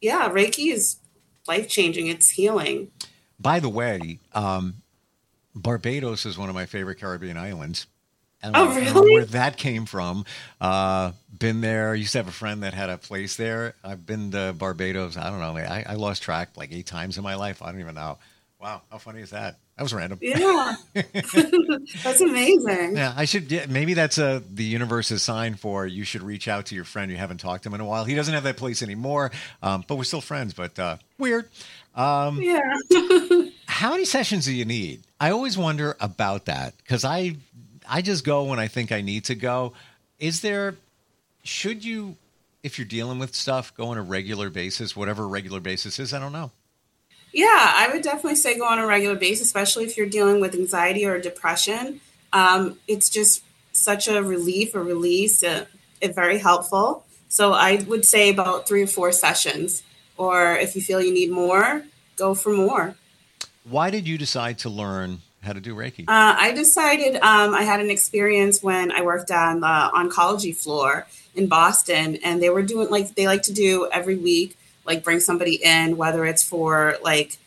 yeah, 0.00 0.30
Reiki 0.30 0.72
is 0.72 0.96
life 1.46 1.68
changing. 1.68 2.06
It's 2.06 2.30
healing. 2.30 2.90
By 3.38 3.60
the 3.60 3.68
way, 3.68 4.20
um, 4.32 4.82
Barbados 5.54 6.26
is 6.26 6.38
one 6.38 6.48
of 6.48 6.54
my 6.54 6.66
favorite 6.66 6.98
Caribbean 6.98 7.36
islands. 7.36 7.86
I 8.42 8.50
don't, 8.50 8.56
oh, 8.56 8.74
really? 8.74 8.92
Know 8.92 9.02
where 9.02 9.24
that 9.26 9.56
came 9.56 9.86
from. 9.86 10.24
Uh, 10.60 11.12
been 11.36 11.60
there. 11.60 11.94
Used 11.94 12.12
to 12.12 12.18
have 12.18 12.28
a 12.28 12.32
friend 12.32 12.62
that 12.62 12.74
had 12.74 12.90
a 12.90 12.98
place 12.98 13.36
there. 13.36 13.74
I've 13.84 14.06
been 14.06 14.30
to 14.32 14.54
Barbados. 14.56 15.16
I 15.16 15.30
don't 15.30 15.40
know. 15.40 15.56
I, 15.56 15.84
I 15.86 15.94
lost 15.94 16.22
track 16.22 16.50
like 16.56 16.72
eight 16.72 16.86
times 16.86 17.18
in 17.18 17.24
my 17.24 17.34
life. 17.34 17.62
I 17.62 17.70
don't 17.70 17.80
even 17.80 17.94
know. 17.94 18.18
Wow, 18.60 18.82
how 18.90 18.98
funny 18.98 19.22
is 19.22 19.30
that? 19.30 19.56
That 19.76 19.84
was 19.84 19.94
random. 19.94 20.18
Yeah, 20.20 20.76
that's 20.92 22.20
amazing. 22.20 22.94
Yeah, 22.94 23.14
I 23.16 23.24
should. 23.24 23.50
Yeah, 23.50 23.64
maybe 23.66 23.94
that's 23.94 24.18
a 24.18 24.42
the 24.50 24.64
universe's 24.64 25.22
sign 25.22 25.54
for 25.54 25.86
you 25.86 26.04
should 26.04 26.22
reach 26.22 26.46
out 26.46 26.66
to 26.66 26.74
your 26.74 26.84
friend 26.84 27.10
you 27.10 27.16
haven't 27.16 27.38
talked 27.38 27.62
to 27.62 27.70
him 27.70 27.74
in 27.74 27.80
a 27.80 27.86
while. 27.86 28.04
He 28.04 28.14
doesn't 28.14 28.34
have 28.34 28.42
that 28.42 28.58
place 28.58 28.82
anymore, 28.82 29.30
um, 29.62 29.82
but 29.88 29.96
we're 29.96 30.04
still 30.04 30.20
friends. 30.20 30.52
But 30.52 30.78
uh, 30.78 30.98
weird. 31.16 31.48
Um, 31.94 32.40
yeah. 32.42 32.60
how 33.66 33.92
many 33.92 34.04
sessions 34.04 34.44
do 34.44 34.54
you 34.54 34.66
need? 34.66 35.04
I 35.18 35.30
always 35.30 35.56
wonder 35.56 35.96
about 35.98 36.44
that 36.44 36.76
because 36.76 37.04
I 37.04 37.36
I 37.90 38.02
just 38.02 38.24
go 38.24 38.44
when 38.44 38.60
I 38.60 38.68
think 38.68 38.92
I 38.92 39.00
need 39.00 39.24
to 39.24 39.34
go. 39.34 39.72
Is 40.20 40.40
there 40.40 40.76
should 41.42 41.84
you 41.84 42.16
if 42.62 42.78
you're 42.78 42.86
dealing 42.86 43.18
with 43.18 43.34
stuff 43.34 43.74
go 43.76 43.88
on 43.88 43.98
a 43.98 44.02
regular 44.02 44.48
basis, 44.48 44.94
whatever 44.94 45.26
regular 45.26 45.58
basis 45.58 45.98
is? 45.98 46.14
I 46.14 46.20
don't 46.20 46.32
know. 46.32 46.52
Yeah, 47.32 47.46
I 47.48 47.90
would 47.92 48.02
definitely 48.02 48.36
say 48.36 48.56
go 48.56 48.64
on 48.64 48.78
a 48.78 48.86
regular 48.86 49.16
basis, 49.16 49.46
especially 49.46 49.84
if 49.84 49.96
you're 49.96 50.08
dealing 50.08 50.40
with 50.40 50.54
anxiety 50.54 51.04
or 51.04 51.20
depression. 51.20 52.00
Um, 52.32 52.78
it's 52.86 53.10
just 53.10 53.42
such 53.72 54.06
a 54.08 54.22
relief, 54.22 54.74
a 54.74 54.80
release, 54.80 55.42
uh, 55.42 55.66
it 56.00 56.14
very 56.14 56.38
helpful. 56.38 57.04
So 57.28 57.52
I 57.52 57.84
would 57.86 58.04
say 58.04 58.30
about 58.30 58.68
three 58.68 58.82
or 58.82 58.86
four 58.88 59.12
sessions, 59.12 59.82
or 60.16 60.56
if 60.56 60.74
you 60.74 60.82
feel 60.82 61.00
you 61.00 61.12
need 61.12 61.30
more, 61.30 61.84
go 62.16 62.34
for 62.34 62.52
more. 62.52 62.96
Why 63.64 63.90
did 63.90 64.08
you 64.08 64.18
decide 64.18 64.58
to 64.58 64.68
learn 64.68 65.20
how 65.42 65.52
to 65.52 65.60
do 65.60 65.74
Reiki? 65.74 66.02
Uh, 66.02 66.36
I 66.38 66.52
decided 66.52 67.16
um, 67.16 67.54
I 67.54 67.62
had 67.62 67.80
an 67.80 67.90
experience 67.90 68.62
when 68.62 68.92
I 68.92 69.02
worked 69.02 69.30
on 69.30 69.60
the 69.60 69.66
oncology 69.66 70.54
floor 70.54 71.06
in 71.34 71.46
Boston, 71.46 72.18
and 72.22 72.42
they 72.42 72.50
were 72.50 72.62
doing 72.62 72.90
like 72.90 73.14
they 73.14 73.26
like 73.26 73.42
to 73.42 73.52
do 73.52 73.88
every 73.92 74.16
week 74.16 74.56
like 74.90 75.04
bring 75.04 75.20
somebody 75.20 75.54
in, 75.62 75.96
whether 75.96 76.26
it's 76.26 76.42
for 76.42 76.96
like 77.02 77.38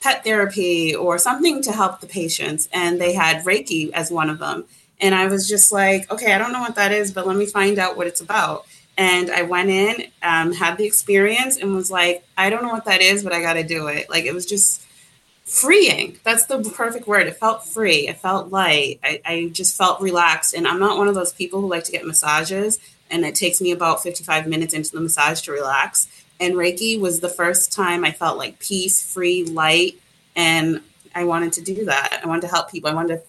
pet 0.00 0.22
therapy 0.22 0.94
or 0.94 1.18
something 1.18 1.62
to 1.62 1.72
help 1.72 2.00
the 2.00 2.06
patients. 2.06 2.68
And 2.72 3.00
they 3.00 3.14
had 3.14 3.44
Reiki 3.44 3.90
as 3.92 4.10
one 4.10 4.30
of 4.30 4.38
them. 4.38 4.64
And 5.00 5.14
I 5.14 5.26
was 5.26 5.48
just 5.48 5.72
like, 5.72 6.10
okay, 6.10 6.32
I 6.32 6.38
don't 6.38 6.52
know 6.52 6.60
what 6.60 6.76
that 6.76 6.92
is, 6.92 7.12
but 7.12 7.26
let 7.26 7.36
me 7.36 7.46
find 7.46 7.78
out 7.78 7.96
what 7.96 8.06
it's 8.06 8.20
about. 8.20 8.66
And 8.96 9.28
I 9.30 9.42
went 9.42 9.70
in, 9.70 10.06
um, 10.22 10.52
had 10.52 10.78
the 10.78 10.84
experience, 10.84 11.56
and 11.56 11.74
was 11.74 11.90
like, 11.90 12.24
I 12.38 12.48
don't 12.48 12.62
know 12.62 12.72
what 12.72 12.84
that 12.84 13.00
is, 13.00 13.24
but 13.24 13.32
I 13.32 13.40
got 13.40 13.54
to 13.54 13.64
do 13.64 13.88
it. 13.88 14.08
Like 14.08 14.24
it 14.24 14.32
was 14.32 14.46
just 14.46 14.86
freeing. 15.44 16.18
That's 16.24 16.46
the 16.46 16.58
perfect 16.60 17.06
word. 17.06 17.26
It 17.26 17.36
felt 17.36 17.64
free. 17.64 18.08
It 18.08 18.16
felt 18.18 18.50
light. 18.50 19.00
I, 19.02 19.20
I 19.24 19.50
just 19.52 19.76
felt 19.76 20.00
relaxed. 20.00 20.54
And 20.54 20.66
I'm 20.66 20.80
not 20.80 20.98
one 20.98 21.08
of 21.08 21.14
those 21.14 21.32
people 21.32 21.60
who 21.60 21.68
like 21.68 21.84
to 21.84 21.92
get 21.92 22.06
massages, 22.06 22.78
and 23.10 23.24
it 23.24 23.34
takes 23.34 23.60
me 23.60 23.70
about 23.70 24.02
55 24.02 24.46
minutes 24.46 24.74
into 24.74 24.90
the 24.92 25.00
massage 25.00 25.42
to 25.42 25.52
relax 25.52 26.08
and 26.40 26.54
Reiki 26.54 26.98
was 26.98 27.20
the 27.20 27.28
first 27.28 27.72
time 27.72 28.04
I 28.04 28.10
felt 28.10 28.38
like 28.38 28.58
peace, 28.58 29.02
free, 29.02 29.44
light, 29.44 30.00
and 30.34 30.80
I 31.14 31.24
wanted 31.24 31.52
to 31.54 31.62
do 31.62 31.84
that. 31.84 32.20
I 32.22 32.26
wanted 32.26 32.42
to 32.42 32.48
help 32.48 32.70
people. 32.70 32.90
I 32.90 32.94
wanted 32.94 33.16
to 33.16 33.22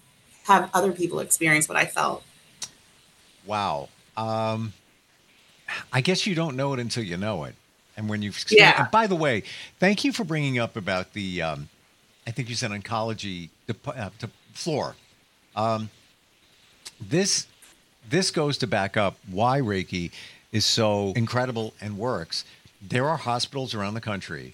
have 0.45 0.69
other 0.73 0.91
people 0.91 1.19
experience 1.19 1.69
what 1.69 1.77
I 1.77 1.85
felt. 1.85 2.23
Wow. 3.45 3.89
Um, 4.17 4.73
I 5.93 6.01
guess 6.01 6.25
you 6.25 6.35
don't 6.35 6.55
know 6.55 6.73
it 6.73 6.79
until 6.79 7.03
you 7.03 7.17
know 7.17 7.43
it. 7.43 7.55
And 7.97 8.09
when 8.09 8.21
you've 8.21 8.43
yeah. 8.49 8.81
And 8.81 8.91
by 8.91 9.07
the 9.07 9.15
way, 9.15 9.43
thank 9.79 10.03
you 10.03 10.11
for 10.11 10.23
bringing 10.23 10.59
up 10.59 10.75
about 10.75 11.13
the, 11.13 11.41
um, 11.41 11.69
I 12.27 12.31
think 12.31 12.49
you 12.49 12.55
said 12.55 12.71
oncology 12.71 13.49
uh, 13.69 14.09
to 14.19 14.29
floor. 14.53 14.95
Um, 15.55 15.89
this 16.99 17.47
this 18.07 18.31
goes 18.31 18.57
to 18.59 18.67
back 18.67 18.97
up 18.97 19.17
why 19.29 19.59
Reiki 19.59 20.11
is 20.51 20.65
so 20.65 21.13
incredible 21.15 21.73
and 21.81 21.97
works 21.97 22.45
there 22.89 23.07
are 23.07 23.17
hospitals 23.17 23.73
around 23.73 23.93
the 23.93 24.01
country 24.01 24.53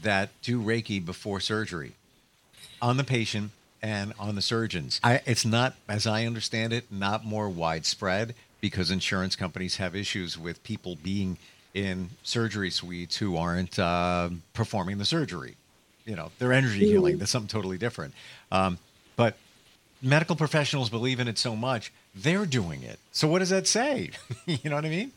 that 0.00 0.30
do 0.42 0.60
Reiki 0.60 1.04
before 1.04 1.40
surgery 1.40 1.92
on 2.80 2.96
the 2.96 3.04
patient 3.04 3.50
and 3.82 4.12
on 4.18 4.34
the 4.34 4.42
surgeons. 4.42 5.00
I, 5.02 5.20
it's 5.26 5.44
not, 5.44 5.74
as 5.88 6.06
I 6.06 6.24
understand 6.24 6.72
it, 6.72 6.90
not 6.90 7.24
more 7.24 7.48
widespread 7.48 8.34
because 8.60 8.90
insurance 8.90 9.36
companies 9.36 9.76
have 9.76 9.96
issues 9.96 10.38
with 10.38 10.62
people 10.62 10.96
being 10.96 11.38
in 11.74 12.10
surgery 12.22 12.70
suites 12.70 13.16
who 13.16 13.36
aren't 13.36 13.78
uh, 13.78 14.30
performing 14.54 14.98
the 14.98 15.04
surgery. 15.04 15.56
You 16.04 16.16
know, 16.16 16.30
they're 16.38 16.52
energy 16.52 16.80
healing. 16.80 17.18
That's 17.18 17.30
something 17.30 17.48
totally 17.48 17.78
different. 17.78 18.14
Um, 18.50 18.78
but 19.16 19.36
medical 20.02 20.36
professionals 20.36 20.90
believe 20.90 21.20
in 21.20 21.28
it 21.28 21.38
so 21.38 21.54
much, 21.54 21.92
they're 22.14 22.46
doing 22.46 22.82
it. 22.82 22.98
So 23.12 23.28
what 23.28 23.38
does 23.38 23.50
that 23.50 23.66
say? 23.66 24.10
you 24.46 24.68
know 24.68 24.76
what 24.76 24.84
I 24.84 24.90
mean? 24.90 25.12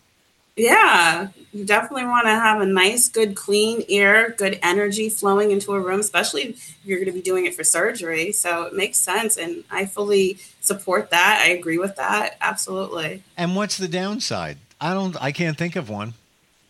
Yeah, 0.55 1.29
you 1.51 1.65
definitely 1.65 2.05
want 2.05 2.27
to 2.27 2.31
have 2.31 2.61
a 2.61 2.65
nice, 2.65 3.09
good, 3.09 3.35
clean 3.35 3.83
air, 3.89 4.29
good 4.29 4.57
energy 4.63 5.09
flowing 5.09 5.51
into 5.51 5.73
a 5.73 5.79
room, 5.81 5.99
especially 5.99 6.43
if 6.43 6.77
you're 6.85 6.97
going 6.97 7.07
to 7.07 7.11
be 7.11 7.21
doing 7.21 7.45
it 7.45 7.53
for 7.53 7.65
surgery. 7.65 8.31
So 8.31 8.63
it 8.63 8.73
makes 8.73 8.97
sense. 8.97 9.35
And 9.35 9.65
I 9.69 9.85
fully 9.85 10.37
support 10.61 11.09
that. 11.09 11.43
I 11.45 11.49
agree 11.49 11.77
with 11.77 11.97
that. 11.97 12.37
Absolutely. 12.39 13.21
And 13.35 13.55
what's 13.57 13.77
the 13.77 13.89
downside? 13.89 14.57
I 14.79 14.93
don't, 14.93 15.21
I 15.21 15.33
can't 15.33 15.57
think 15.57 15.75
of 15.75 15.89
one. 15.89 16.13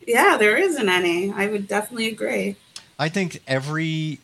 Yeah, 0.08 0.38
there 0.38 0.58
isn't 0.58 0.90
any. 0.90 1.32
I 1.32 1.46
would 1.48 1.68
definitely 1.68 2.08
agree. 2.08 2.56
I 2.98 3.10
think 3.10 3.42
every 3.48 4.20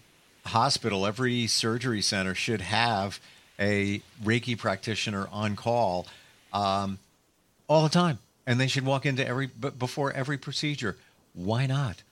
hospital, 0.46 1.06
every 1.06 1.48
surgery 1.48 2.02
center 2.02 2.36
should 2.36 2.62
have 2.62 3.20
a 3.60 4.02
Reiki 4.24 4.58
practitioner 4.58 5.28
on 5.32 5.56
call 5.56 6.08
um, 6.54 7.00
all 7.68 7.84
the 7.84 7.90
time 7.90 8.20
and 8.46 8.60
they 8.60 8.68
should 8.68 8.86
walk 8.86 9.06
into 9.06 9.26
every 9.26 9.48
before 9.48 10.12
every 10.12 10.38
procedure. 10.38 10.98
Why 11.34 11.68
not? 11.68 12.04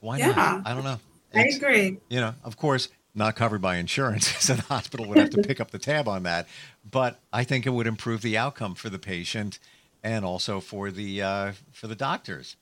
Why 0.00 0.18
yeah, 0.18 0.28
not? 0.28 0.66
I 0.66 0.74
don't 0.74 0.84
know. 0.84 1.00
It's, 1.32 1.54
I 1.54 1.58
agree. 1.58 1.98
You 2.08 2.20
know, 2.20 2.34
of 2.44 2.56
course, 2.56 2.88
not 3.14 3.36
covered 3.36 3.60
by 3.60 3.76
insurance, 3.76 4.28
so 4.44 4.54
the 4.54 4.62
hospital 4.62 5.06
would 5.06 5.18
have 5.18 5.30
to 5.30 5.42
pick 5.42 5.60
up 5.60 5.70
the 5.70 5.78
tab 5.78 6.08
on 6.08 6.24
that. 6.24 6.48
But 6.88 7.18
I 7.32 7.44
think 7.44 7.66
it 7.66 7.70
would 7.70 7.86
improve 7.86 8.22
the 8.22 8.36
outcome 8.38 8.74
for 8.74 8.88
the 8.88 8.98
patient 8.98 9.58
and 10.02 10.24
also 10.24 10.60
for 10.60 10.90
the 10.90 11.22
uh, 11.22 11.52
for 11.72 11.86
the 11.86 11.96
doctors. 11.96 12.56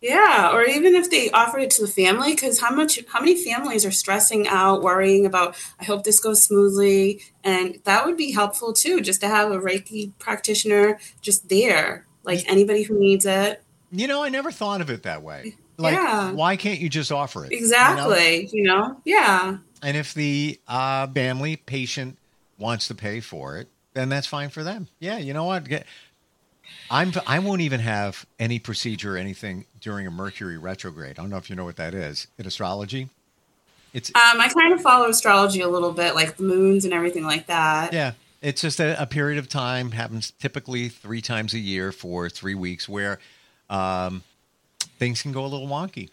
Yeah, 0.00 0.52
or 0.52 0.64
even 0.64 0.94
if 0.94 1.10
they 1.10 1.28
offered 1.30 1.60
it 1.60 1.70
to 1.70 1.82
the 1.82 1.88
family, 1.88 2.32
because 2.32 2.60
how 2.60 2.72
much, 2.72 3.00
how 3.08 3.18
many 3.18 3.42
families 3.42 3.84
are 3.84 3.90
stressing 3.90 4.46
out, 4.46 4.80
worrying 4.80 5.26
about, 5.26 5.56
I 5.80 5.84
hope 5.84 6.04
this 6.04 6.20
goes 6.20 6.42
smoothly, 6.42 7.20
and 7.42 7.80
that 7.84 8.06
would 8.06 8.16
be 8.16 8.30
helpful 8.30 8.72
too, 8.72 9.00
just 9.00 9.20
to 9.22 9.28
have 9.28 9.50
a 9.50 9.58
Reiki 9.58 10.12
practitioner 10.20 11.00
just 11.20 11.48
there 11.48 12.06
like 12.22 12.44
anybody 12.48 12.82
who 12.82 12.98
needs 12.98 13.26
it. 13.26 13.62
You 13.90 14.06
know, 14.06 14.22
I 14.22 14.28
never 14.28 14.52
thought 14.52 14.80
of 14.80 14.90
it 14.90 15.02
that 15.04 15.22
way. 15.22 15.56
Like, 15.78 15.94
yeah. 15.94 16.32
why 16.32 16.56
can't 16.56 16.78
you 16.78 16.88
just 16.88 17.10
offer 17.10 17.44
it? 17.44 17.52
Exactly. 17.52 18.48
You 18.52 18.64
know, 18.64 19.00
you 19.04 19.14
know? 19.16 19.26
yeah. 19.26 19.56
And 19.82 19.96
if 19.96 20.12
the 20.12 20.60
uh, 20.68 21.06
family 21.08 21.56
patient 21.56 22.18
wants 22.58 22.88
to 22.88 22.94
pay 22.94 23.20
for 23.20 23.58
it, 23.58 23.68
then 23.94 24.08
that's 24.08 24.26
fine 24.26 24.50
for 24.50 24.62
them. 24.62 24.88
Yeah, 24.98 25.18
you 25.18 25.32
know 25.32 25.44
what? 25.44 25.64
Get, 25.64 25.86
I'm 26.90 27.12
I 27.26 27.38
won't 27.38 27.60
even 27.60 27.80
have 27.80 28.26
any 28.38 28.58
procedure 28.58 29.14
or 29.14 29.18
anything 29.18 29.66
during 29.80 30.06
a 30.06 30.10
Mercury 30.10 30.58
retrograde. 30.58 31.18
I 31.18 31.22
don't 31.22 31.30
know 31.30 31.36
if 31.36 31.50
you 31.50 31.56
know 31.56 31.64
what 31.64 31.76
that 31.76 31.94
is 31.94 32.26
in 32.38 32.46
astrology. 32.46 33.08
It's 33.94 34.10
um, 34.10 34.40
I 34.40 34.48
kind 34.48 34.72
of 34.72 34.80
follow 34.80 35.08
astrology 35.08 35.60
a 35.60 35.68
little 35.68 35.92
bit, 35.92 36.14
like 36.14 36.36
the 36.36 36.42
moons 36.42 36.84
and 36.84 36.92
everything 36.92 37.24
like 37.24 37.46
that. 37.46 37.92
Yeah, 37.92 38.12
it's 38.42 38.60
just 38.60 38.80
a, 38.80 39.00
a, 39.00 39.06
period 39.06 39.38
of 39.38 39.48
time, 39.48 39.92
happens 39.92 40.32
typically 40.38 40.88
three 40.88 41.22
times 41.22 41.54
a 41.54 41.58
year 41.58 41.90
for 41.90 42.28
three 42.28 42.54
weeks, 42.54 42.88
where 42.88 43.18
um, 43.70 44.22
things 44.98 45.22
can 45.22 45.32
go 45.32 45.44
a 45.44 45.48
little 45.48 45.68
wonky. 45.68 46.10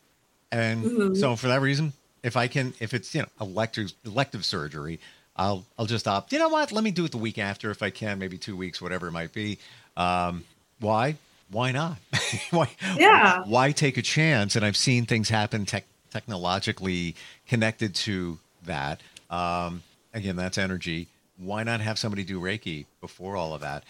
And 0.52 0.86
mm-hmm. 0.86 1.16
so, 1.16 1.36
for 1.36 1.48
that 1.48 1.62
reason, 1.62 1.94
if 2.24 2.38
I 2.38 2.48
can, 2.48 2.74
if 2.80 2.94
it's 2.94 3.14
you 3.14 3.22
know 3.22 3.28
elective 3.42 3.92
elective 4.06 4.46
surgery, 4.46 5.00
I'll 5.36 5.66
I'll 5.78 5.86
just 5.86 6.08
opt. 6.08 6.32
You 6.32 6.40
know 6.40 6.50
what? 6.50 6.72
Let 6.72 6.84
me 6.84 6.92
do 6.92 7.06
it 7.06 7.12
the 7.12 7.18
week 7.18 7.38
after 7.38 7.72
if 7.72 7.84
I 7.84 7.90
can, 7.90 8.20
maybe 8.20 8.38
two 8.38 8.56
weeks, 8.56 8.82
whatever 8.82 9.08
it 9.08 9.12
might 9.12 9.34
be. 9.34 9.58
Um, 9.98 10.44
why? 10.80 11.18
Why 11.52 11.72
not? 11.72 11.98
why? 12.52 12.70
Yeah. 12.98 13.44
Why 13.46 13.72
take 13.72 13.98
a 13.98 14.02
chance? 14.02 14.56
And 14.56 14.66
I've 14.66 14.78
seen 14.78 15.06
things 15.06 15.30
happen 15.30 15.66
tech 15.66 15.86
technologically 16.12 17.16
connected 17.48 17.94
to 17.94 18.40
that. 18.66 19.02
Um, 19.30 19.84
again, 20.14 20.36
that's 20.38 20.58
energy 20.58 21.08
why 21.38 21.64
not 21.64 21.82
have 21.82 22.00
somebody 22.00 22.24
do 22.24 22.40
Reiki 22.40 22.86
before 23.02 23.36
all 23.36 23.54
of 23.54 23.62
that? 23.62 23.84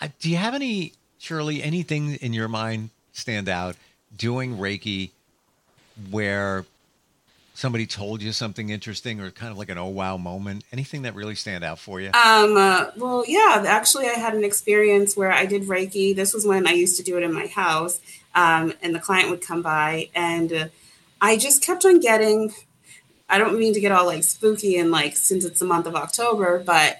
Uh, 0.00 0.08
do 0.20 0.30
you 0.30 0.36
have 0.36 0.54
any, 0.54 0.92
Shirley, 1.18 1.62
anything 1.62 2.14
in 2.16 2.32
your 2.32 2.48
mind 2.48 2.90
stand 3.12 3.48
out 3.48 3.76
doing 4.16 4.56
Reiki 4.56 5.10
where 6.10 6.64
somebody 7.56 7.86
told 7.86 8.22
you 8.22 8.32
something 8.32 8.68
interesting 8.68 9.20
or 9.20 9.30
kind 9.30 9.50
of 9.50 9.58
like 9.58 9.70
an 9.70 9.78
oh 9.78 9.88
wow 9.88 10.16
moment? 10.16 10.64
Anything 10.72 11.02
that 11.02 11.14
really 11.14 11.34
stand 11.34 11.64
out 11.64 11.78
for 11.78 12.00
you? 12.00 12.08
Um, 12.08 12.56
uh, 12.56 12.90
well, 12.96 13.24
yeah, 13.26 13.64
actually, 13.66 14.06
I 14.06 14.12
had 14.12 14.34
an 14.34 14.44
experience 14.44 15.16
where 15.16 15.32
I 15.32 15.46
did 15.46 15.62
Reiki. 15.62 16.14
This 16.14 16.34
was 16.34 16.46
when 16.46 16.66
I 16.66 16.72
used 16.72 16.96
to 16.98 17.02
do 17.02 17.16
it 17.16 17.22
in 17.22 17.32
my 17.32 17.46
house, 17.46 18.00
um, 18.34 18.74
and 18.82 18.94
the 18.94 19.00
client 19.00 19.30
would 19.30 19.40
come 19.40 19.62
by, 19.62 20.10
and 20.14 20.52
uh, 20.52 20.68
I 21.20 21.36
just 21.36 21.62
kept 21.62 21.84
on 21.84 22.00
getting. 22.00 22.52
I 23.28 23.38
don't 23.38 23.58
mean 23.58 23.74
to 23.74 23.80
get 23.80 23.90
all 23.90 24.06
like 24.06 24.22
spooky 24.22 24.78
and 24.78 24.92
like 24.92 25.16
since 25.16 25.44
it's 25.44 25.58
the 25.58 25.66
month 25.66 25.86
of 25.86 25.96
October, 25.96 26.62
but 26.64 26.98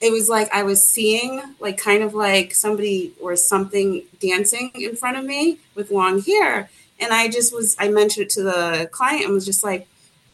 it 0.00 0.10
was 0.10 0.28
like 0.28 0.52
I 0.52 0.64
was 0.64 0.84
seeing 0.84 1.40
like 1.60 1.78
kind 1.78 2.02
of 2.02 2.14
like 2.14 2.52
somebody 2.52 3.12
or 3.20 3.36
something 3.36 4.02
dancing 4.18 4.72
in 4.74 4.96
front 4.96 5.18
of 5.18 5.24
me 5.24 5.58
with 5.76 5.92
long 5.92 6.20
hair 6.20 6.68
and 7.02 7.12
I 7.12 7.28
just 7.28 7.54
was, 7.54 7.76
I 7.78 7.88
mentioned 7.88 8.26
it 8.26 8.30
to 8.30 8.42
the 8.42 8.88
client 8.92 9.24
and 9.24 9.34
was 9.34 9.44
just 9.44 9.64
like, 9.64 9.88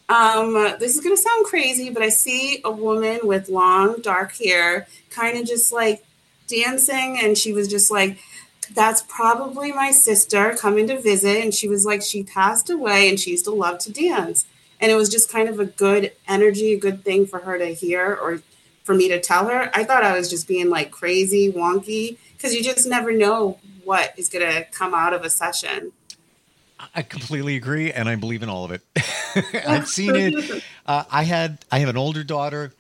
um, 0.09 0.55
this 0.79 0.97
is 0.97 1.01
going 1.03 1.15
to 1.15 1.21
sound 1.21 1.45
crazy, 1.47 1.91
but 1.91 2.03
I 2.03 2.09
see 2.09 2.61
a 2.65 2.71
woman 2.71 3.21
with 3.25 3.49
long 3.49 4.01
dark 4.01 4.37
hair 4.37 4.87
kind 5.11 5.39
of 5.39 5.47
just 5.47 5.73
like 5.73 6.05
dancing. 6.47 7.19
And 7.23 7.37
she 7.37 7.53
was 7.53 7.69
just 7.69 7.91
like, 7.91 8.19
that's 8.75 9.03
probably 9.03 9.73
my 9.73 9.91
sister 9.91 10.57
coming 10.59 10.87
to 10.89 11.01
visit. 11.01 11.43
And 11.43 11.53
she 11.53 11.69
was 11.69 11.85
like, 11.85 12.03
she 12.03 12.23
passed 12.23 12.71
away 12.71 13.09
and 13.09 13.19
she 13.19 13.33
used 13.33 13.45
to 13.45 13.51
love 13.51 13.79
to 13.81 13.93
dance. 13.93 14.47
And 14.81 14.91
it 14.93 14.95
was 14.95 15.09
just 15.09 15.31
kind 15.31 15.49
of 15.49 15.59
a 15.59 15.67
good 15.67 16.13
energy, 16.27 16.73
a 16.73 16.79
good 16.79 17.05
thing 17.05 17.27
for 17.27 17.41
her 17.41 17.59
to 17.59 17.67
hear 17.67 18.15
or 18.15 18.41
for 18.85 18.95
me 18.95 19.09
to 19.09 19.21
tell 19.21 19.49
her. 19.49 19.71
I 19.75 19.85
thought 19.85 20.05
I 20.05 20.17
was 20.17 20.31
just 20.31 20.49
being 20.49 20.71
like 20.71 20.91
crazy, 20.91 21.53
wonky, 21.53 22.17
because 22.33 22.55
you 22.55 22.63
just 22.63 22.87
never 22.87 23.13
know 23.13 23.59
what 23.85 24.15
is 24.17 24.29
going 24.29 24.51
to 24.51 24.65
come 24.71 24.95
out 24.95 25.13
of 25.13 25.25
a 25.25 25.31
session. 25.31 25.93
I 26.95 27.03
completely 27.03 27.57
agree, 27.57 27.93
and 27.93 28.09
I 28.09 28.17
believe 28.17 28.43
in 28.43 28.49
all 28.49 28.65
of 28.65 28.71
it. 28.71 28.83
I've 29.67 29.89
seen 29.89 30.15
it. 30.15 30.65
Uh, 30.87 31.05
I 31.11 31.25
had 31.25 31.59
I 31.71 31.81
have 31.81 31.89
an 31.89 31.97
older 31.97 32.25
daughter 32.25 32.73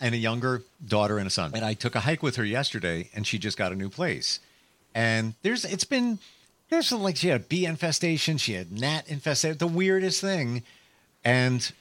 and 0.00 0.14
a 0.14 0.18
younger 0.18 0.62
daughter 0.86 1.18
and 1.18 1.26
a 1.26 1.30
son, 1.30 1.52
and 1.54 1.64
I 1.64 1.74
took 1.74 1.94
a 1.94 2.00
hike 2.00 2.22
with 2.22 2.36
her 2.36 2.44
yesterday, 2.44 3.10
and 3.14 3.26
she 3.26 3.38
just 3.38 3.56
got 3.56 3.72
a 3.72 3.76
new 3.76 3.88
place. 3.88 4.40
And 4.94 5.34
there's 5.42 5.64
it's 5.64 5.84
been 5.84 6.18
there's 6.68 6.92
like 6.92 7.16
she 7.16 7.28
had 7.28 7.40
a 7.40 7.44
bee 7.44 7.64
infestation, 7.64 8.38
she 8.38 8.54
had 8.54 8.72
gnat 8.72 9.08
infestation, 9.08 9.58
the 9.58 9.66
weirdest 9.66 10.20
thing, 10.20 10.62
and 11.24 11.72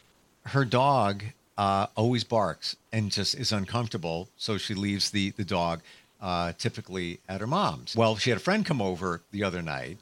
her 0.48 0.66
dog 0.66 1.24
uh, 1.58 1.88
always 1.96 2.24
barks 2.24 2.76
and 2.92 3.12
just 3.12 3.36
is 3.36 3.52
uncomfortable, 3.52 4.30
so 4.38 4.58
she 4.58 4.74
leaves 4.74 5.12
the 5.12 5.32
the 5.32 5.46
dog 5.46 5.82
uh, 6.22 6.54
typically 6.58 7.20
at 7.28 7.42
her 7.42 7.48
mom's. 7.48 7.96
Well, 7.96 8.16
she 8.16 8.30
had 8.30 8.38
a 8.38 8.44
friend 8.44 8.66
come 8.66 8.82
over 8.82 9.22
the 9.32 9.44
other 9.44 9.62
night 9.62 9.98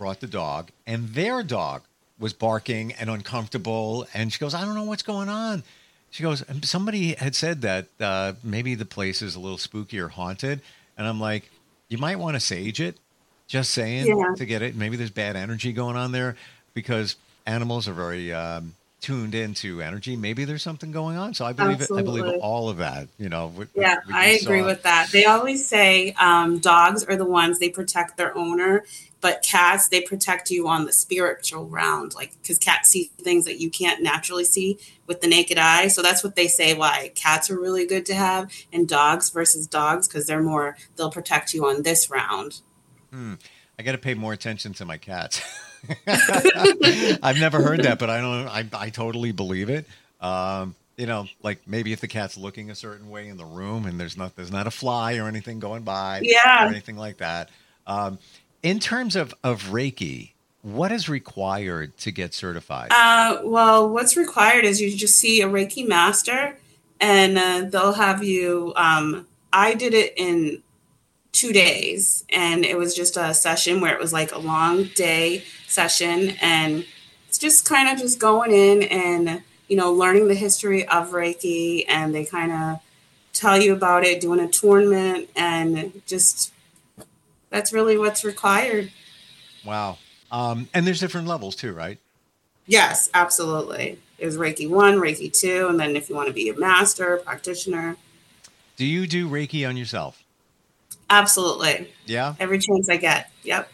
brought 0.00 0.20
the 0.20 0.26
dog, 0.26 0.70
and 0.86 1.10
their 1.10 1.42
dog 1.42 1.82
was 2.18 2.32
barking 2.32 2.92
and 2.94 3.10
uncomfortable. 3.10 4.06
And 4.14 4.32
she 4.32 4.38
goes, 4.38 4.54
I 4.54 4.62
don't 4.62 4.74
know 4.74 4.84
what's 4.84 5.02
going 5.02 5.28
on. 5.28 5.62
She 6.10 6.22
goes, 6.22 6.42
somebody 6.62 7.12
had 7.12 7.36
said 7.36 7.60
that 7.60 7.86
uh, 8.00 8.32
maybe 8.42 8.74
the 8.74 8.86
place 8.86 9.20
is 9.20 9.36
a 9.36 9.40
little 9.40 9.58
spooky 9.58 10.00
or 10.00 10.08
haunted. 10.08 10.62
And 10.96 11.06
I'm 11.06 11.20
like, 11.20 11.50
you 11.88 11.98
might 11.98 12.16
want 12.18 12.34
to 12.34 12.40
sage 12.40 12.80
it. 12.80 12.96
Just 13.46 13.72
saying 13.72 14.06
yeah. 14.06 14.34
to 14.36 14.46
get 14.46 14.62
it. 14.62 14.74
Maybe 14.74 14.96
there's 14.96 15.10
bad 15.10 15.36
energy 15.36 15.72
going 15.72 15.96
on 15.96 16.12
there 16.12 16.36
because 16.72 17.16
animals 17.46 17.86
are 17.86 17.92
very 17.92 18.32
um, 18.32 18.74
tuned 19.00 19.34
into 19.34 19.80
energy. 19.80 20.16
Maybe 20.16 20.44
there's 20.44 20.62
something 20.62 20.92
going 20.92 21.16
on. 21.16 21.34
So 21.34 21.44
I 21.44 21.52
believe 21.52 21.80
it, 21.80 21.90
I 21.90 22.02
believe 22.02 22.24
all 22.40 22.68
of 22.68 22.78
that. 22.78 23.08
You 23.18 23.28
know. 23.28 23.52
yeah, 23.74 24.00
I 24.12 24.38
agree 24.42 24.62
with 24.62 24.82
that. 24.82 25.10
They 25.10 25.24
always 25.24 25.66
say 25.66 26.12
um, 26.20 26.58
dogs 26.58 27.04
are 27.04 27.16
the 27.16 27.24
ones 27.24 27.58
they 27.58 27.70
protect 27.70 28.16
their 28.16 28.36
owner, 28.36 28.84
but 29.20 29.42
cats 29.42 29.88
they 29.88 30.00
protect 30.00 30.50
you 30.50 30.68
on 30.68 30.86
the 30.86 30.92
spiritual 30.92 31.66
round 31.66 32.14
like 32.14 32.32
because 32.40 32.58
cats 32.58 32.90
see 32.90 33.10
things 33.18 33.44
that 33.44 33.60
you 33.60 33.70
can't 33.70 34.02
naturally 34.02 34.44
see 34.44 34.78
with 35.06 35.20
the 35.20 35.26
naked 35.26 35.58
eye 35.58 35.88
so 35.88 36.02
that's 36.02 36.24
what 36.24 36.36
they 36.36 36.48
say 36.48 36.74
why 36.74 37.12
cats 37.14 37.50
are 37.50 37.58
really 37.58 37.86
good 37.86 38.06
to 38.06 38.14
have 38.14 38.50
and 38.72 38.88
dogs 38.88 39.30
versus 39.30 39.66
dogs 39.66 40.08
because 40.08 40.26
they're 40.26 40.42
more 40.42 40.76
they'll 40.96 41.10
protect 41.10 41.54
you 41.54 41.66
on 41.66 41.82
this 41.82 42.10
round 42.10 42.60
hmm. 43.10 43.34
I 43.80 43.82
got 43.82 43.92
to 43.92 43.98
pay 43.98 44.14
more 44.14 44.32
attention 44.32 44.72
to 44.72 44.84
my 44.84 44.96
cats 44.96 45.40
i've 46.06 47.40
never 47.40 47.62
heard 47.62 47.82
that 47.82 47.98
but 47.98 48.10
i 48.10 48.20
don't 48.20 48.48
i, 48.48 48.64
I 48.74 48.90
totally 48.90 49.32
believe 49.32 49.70
it 49.70 49.86
um, 50.20 50.74
you 51.00 51.06
know, 51.06 51.26
like 51.42 51.60
maybe 51.66 51.94
if 51.94 52.00
the 52.02 52.08
cat's 52.08 52.36
looking 52.36 52.70
a 52.70 52.74
certain 52.74 53.08
way 53.08 53.28
in 53.28 53.38
the 53.38 53.44
room 53.44 53.86
and 53.86 53.98
there's 53.98 54.18
not 54.18 54.36
there's 54.36 54.52
not 54.52 54.66
a 54.66 54.70
fly 54.70 55.16
or 55.16 55.28
anything 55.28 55.58
going 55.58 55.82
by, 55.82 56.20
yeah, 56.22 56.66
or 56.66 56.68
anything 56.68 56.98
like 56.98 57.16
that. 57.16 57.48
Um, 57.86 58.18
in 58.62 58.80
terms 58.80 59.16
of, 59.16 59.34
of 59.42 59.62
Reiki, 59.68 60.32
what 60.60 60.92
is 60.92 61.08
required 61.08 61.96
to 61.98 62.10
get 62.10 62.34
certified? 62.34 62.88
Uh, 62.90 63.38
well, 63.44 63.88
what's 63.88 64.14
required 64.14 64.66
is 64.66 64.82
you 64.82 64.94
just 64.94 65.18
see 65.18 65.40
a 65.40 65.48
Reiki 65.48 65.88
master 65.88 66.58
and 67.00 67.38
uh, 67.38 67.62
they'll 67.70 67.94
have 67.94 68.22
you. 68.22 68.74
Um, 68.76 69.26
I 69.54 69.72
did 69.72 69.94
it 69.94 70.12
in 70.18 70.62
two 71.32 71.52
days 71.52 72.24
and 72.30 72.64
it 72.64 72.76
was 72.76 72.94
just 72.94 73.16
a 73.16 73.32
session 73.32 73.80
where 73.80 73.94
it 73.94 74.00
was 74.00 74.12
like 74.12 74.32
a 74.32 74.38
long 74.38 74.84
day 74.94 75.44
session 75.68 76.30
and 76.42 76.84
it's 77.28 77.38
just 77.38 77.64
kind 77.64 77.88
of 77.88 77.98
just 77.98 78.18
going 78.18 78.50
in 78.50 78.82
and 78.82 79.42
you 79.68 79.76
know 79.76 79.92
learning 79.92 80.26
the 80.26 80.34
history 80.34 80.86
of 80.88 81.10
reiki 81.10 81.84
and 81.88 82.12
they 82.14 82.24
kind 82.24 82.50
of 82.50 82.80
tell 83.32 83.60
you 83.60 83.72
about 83.72 84.04
it 84.04 84.20
doing 84.20 84.40
attunement 84.40 85.30
and 85.36 86.02
just 86.06 86.52
that's 87.50 87.72
really 87.72 87.98
what's 87.98 88.24
required. 88.24 88.92
Wow. 89.64 89.98
Um, 90.30 90.68
and 90.72 90.86
there's 90.86 91.00
different 91.00 91.26
levels 91.26 91.56
too, 91.56 91.72
right? 91.72 91.98
Yes, 92.66 93.10
absolutely. 93.12 93.98
There's 94.18 94.36
Reiki 94.36 94.68
one, 94.68 94.96
Reiki 94.96 95.32
two, 95.32 95.66
and 95.68 95.78
then 95.78 95.96
if 95.96 96.08
you 96.08 96.14
want 96.14 96.28
to 96.28 96.34
be 96.34 96.48
a 96.48 96.56
master, 96.56 97.16
practitioner. 97.24 97.96
Do 98.76 98.86
you 98.86 99.06
do 99.06 99.28
Reiki 99.28 99.68
on 99.68 99.76
yourself? 99.76 100.22
Absolutely. 101.10 101.92
Yeah. 102.06 102.34
Every 102.38 102.58
chance 102.58 102.88
I 102.88 102.96
get. 102.96 103.30
Yep. 103.42 103.70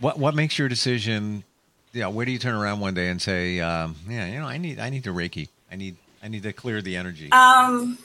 What 0.00 0.18
What 0.18 0.34
makes 0.34 0.58
your 0.58 0.68
decision? 0.68 1.44
Yeah. 1.92 2.08
where 2.08 2.26
do 2.26 2.32
you 2.32 2.38
turn 2.38 2.54
around 2.54 2.80
one 2.80 2.94
day 2.94 3.08
and 3.08 3.20
say, 3.22 3.60
um, 3.60 3.96
"Yeah, 4.08 4.26
you 4.26 4.38
know, 4.38 4.46
I 4.46 4.58
need 4.58 4.78
I 4.78 4.90
need 4.90 5.04
to 5.04 5.12
Reiki. 5.12 5.48
I 5.70 5.76
need 5.76 5.96
I 6.22 6.28
need 6.28 6.42
to 6.42 6.52
clear 6.52 6.82
the 6.82 6.96
energy." 6.96 7.30
Um, 7.32 7.98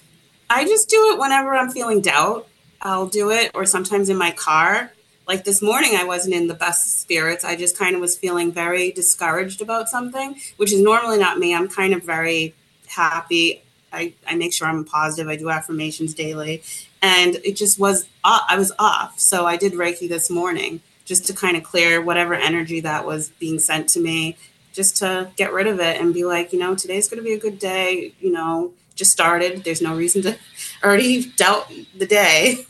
I 0.50 0.66
just 0.66 0.90
do 0.90 1.12
it 1.14 1.20
whenever 1.20 1.54
I'm 1.56 1.70
feeling 1.72 2.02
doubt. 2.02 2.48
I'll 2.82 3.08
do 3.08 3.32
it, 3.32 3.52
or 3.54 3.66
sometimes 3.66 4.10
in 4.10 4.18
my 4.18 4.32
car. 4.32 4.92
Like 5.28 5.46
this 5.46 5.62
morning, 5.62 5.96
I 5.96 6.04
wasn't 6.04 6.36
in 6.36 6.48
the 6.48 6.54
best 6.54 7.00
spirits. 7.02 7.46
I 7.46 7.56
just 7.56 7.78
kind 7.78 7.96
of 7.96 8.02
was 8.02 8.18
feeling 8.18 8.52
very 8.52 8.92
discouraged 8.92 9.62
about 9.62 9.90
something, 9.90 10.36
which 10.58 10.74
is 10.74 10.82
normally 10.82 11.18
not 11.18 11.40
me. 11.40 11.56
I'm 11.56 11.70
kind 11.70 11.94
of 11.94 12.04
very 12.04 12.54
happy. 12.88 13.62
I, 13.94 14.14
I 14.28 14.36
make 14.36 14.54
sure 14.54 14.68
I'm 14.68 14.84
positive. 14.84 15.30
I 15.30 15.38
do 15.38 15.50
affirmations 15.50 16.14
daily. 16.14 16.64
And 17.04 17.36
it 17.44 17.58
just 17.58 17.78
was, 17.78 18.08
I 18.24 18.56
was 18.58 18.72
off. 18.80 19.20
So 19.20 19.46
I 19.46 19.58
did 19.58 19.74
Reiki 19.74 20.08
this 20.08 20.30
morning 20.30 20.80
just 21.04 21.28
to 21.28 21.34
kind 21.34 21.58
of 21.58 21.64
clear 21.64 22.02
whatever 22.02 22.34
energy 22.34 22.80
that 22.80 23.06
was 23.06 23.28
being 23.30 23.60
sent 23.60 23.90
to 23.90 24.00
me, 24.00 24.38
just 24.72 24.96
to 24.98 25.30
get 25.36 25.52
rid 25.52 25.68
of 25.68 25.82
it 25.82 26.00
and 26.00 26.14
be 26.14 26.24
like, 26.24 26.54
you 26.54 26.60
know, 26.60 26.76
today's 26.76 27.10
going 27.10 27.18
to 27.18 27.24
be 27.24 27.34
a 27.34 27.40
good 27.40 27.60
day. 27.60 28.14
You 28.22 28.32
know, 28.32 28.72
just 28.96 29.12
started. 29.12 29.66
There's 29.66 29.82
no 29.82 29.98
reason 29.98 30.22
to 30.22 30.38
already 30.84 31.26
doubt 31.32 31.70
the 31.94 32.06
day. 32.06 32.66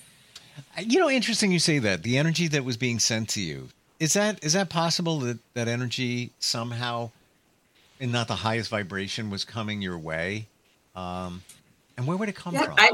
You 0.81 0.99
know, 0.99 1.11
interesting 1.11 1.51
you 1.51 1.59
say 1.59 1.77
that. 1.77 2.01
The 2.01 2.17
energy 2.17 2.47
that 2.47 2.65
was 2.65 2.75
being 2.75 2.97
sent 2.97 3.29
to 3.29 3.41
you. 3.41 3.69
Is 3.99 4.13
that 4.13 4.43
is 4.43 4.53
that 4.53 4.69
possible 4.69 5.19
that 5.19 5.37
that 5.53 5.67
energy 5.67 6.31
somehow 6.39 7.11
and 7.99 8.11
not 8.11 8.27
the 8.27 8.35
highest 8.35 8.71
vibration 8.71 9.29
was 9.29 9.45
coming 9.45 9.81
your 9.81 9.97
way? 9.99 10.47
Um, 10.95 11.43
and 11.95 12.07
where 12.07 12.17
would 12.17 12.29
it 12.29 12.35
come 12.35 12.55
yeah, 12.55 12.63
from? 12.63 12.75
I, 12.79 12.91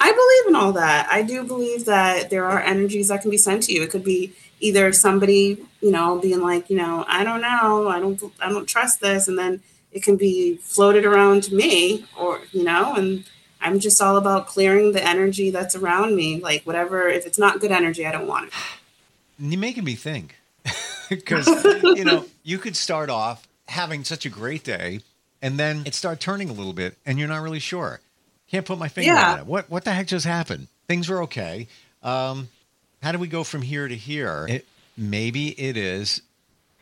I 0.00 0.12
believe 0.12 0.48
in 0.48 0.62
all 0.62 0.72
that. 0.72 1.08
I 1.10 1.22
do 1.22 1.44
believe 1.44 1.84
that 1.86 2.30
there 2.30 2.44
are 2.44 2.60
energies 2.60 3.08
that 3.08 3.22
can 3.22 3.30
be 3.30 3.36
sent 3.36 3.64
to 3.64 3.72
you. 3.72 3.82
It 3.82 3.90
could 3.90 4.04
be 4.04 4.32
either 4.60 4.92
somebody, 4.92 5.64
you 5.80 5.90
know, 5.90 6.18
being 6.18 6.40
like, 6.40 6.70
you 6.70 6.76
know, 6.76 7.04
I 7.08 7.24
don't 7.24 7.40
know, 7.40 7.88
I 7.88 7.98
don't, 7.98 8.22
I 8.40 8.48
don't 8.48 8.66
trust 8.66 9.00
this, 9.00 9.28
and 9.28 9.38
then 9.38 9.60
it 9.92 10.02
can 10.02 10.16
be 10.16 10.56
floated 10.56 11.04
around 11.04 11.44
to 11.44 11.54
me, 11.54 12.04
or 12.16 12.40
you 12.52 12.64
know, 12.64 12.94
and 12.94 13.24
I'm 13.60 13.80
just 13.80 14.00
all 14.00 14.16
about 14.16 14.46
clearing 14.46 14.92
the 14.92 15.04
energy 15.04 15.50
that's 15.50 15.74
around 15.74 16.14
me. 16.14 16.40
Like 16.40 16.62
whatever, 16.64 17.08
if 17.08 17.26
it's 17.26 17.38
not 17.38 17.60
good 17.60 17.72
energy, 17.72 18.06
I 18.06 18.12
don't 18.12 18.26
want 18.26 18.48
it. 18.48 18.54
You're 19.38 19.60
making 19.60 19.84
me 19.84 19.94
think 19.94 20.36
because 21.08 21.46
you 21.82 22.04
know 22.04 22.26
you 22.42 22.58
could 22.58 22.76
start 22.76 23.10
off 23.10 23.48
having 23.66 24.04
such 24.04 24.26
a 24.26 24.28
great 24.28 24.64
day, 24.64 25.00
and 25.42 25.58
then 25.58 25.82
it 25.86 25.94
start 25.94 26.20
turning 26.20 26.50
a 26.50 26.52
little 26.52 26.72
bit, 26.72 26.96
and 27.06 27.18
you're 27.18 27.28
not 27.28 27.42
really 27.42 27.60
sure. 27.60 28.00
Can't 28.50 28.66
put 28.66 28.78
my 28.78 28.88
finger 28.88 29.12
yeah. 29.12 29.32
on 29.32 29.38
it. 29.40 29.46
What 29.46 29.70
what 29.70 29.84
the 29.84 29.92
heck 29.92 30.06
just 30.06 30.26
happened? 30.26 30.68
Things 30.86 31.08
were 31.08 31.22
okay. 31.24 31.68
Um, 32.02 32.48
how 33.02 33.12
do 33.12 33.18
we 33.18 33.28
go 33.28 33.44
from 33.44 33.62
here 33.62 33.86
to 33.86 33.94
here? 33.94 34.46
It, 34.48 34.66
maybe 34.96 35.48
it 35.60 35.76
is 35.76 36.22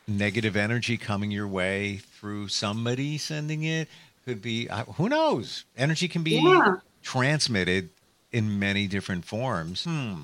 negative 0.09 0.57
energy 0.57 0.97
coming 0.97 1.31
your 1.31 1.49
way 1.49 1.97
through 1.97 2.49
somebody 2.49 3.19
sending 3.19 3.65
it 3.65 3.89
could 4.25 4.41
be 4.41 4.69
uh, 4.69 4.85
who 4.85 5.09
knows 5.09 5.65
energy 5.77 6.07
can 6.07 6.23
be 6.23 6.41
yeah. 6.41 6.77
transmitted 7.03 7.89
in 8.31 8.59
many 8.61 8.87
different 8.87 9.25
forms 9.25 9.83
hmm 9.83 10.15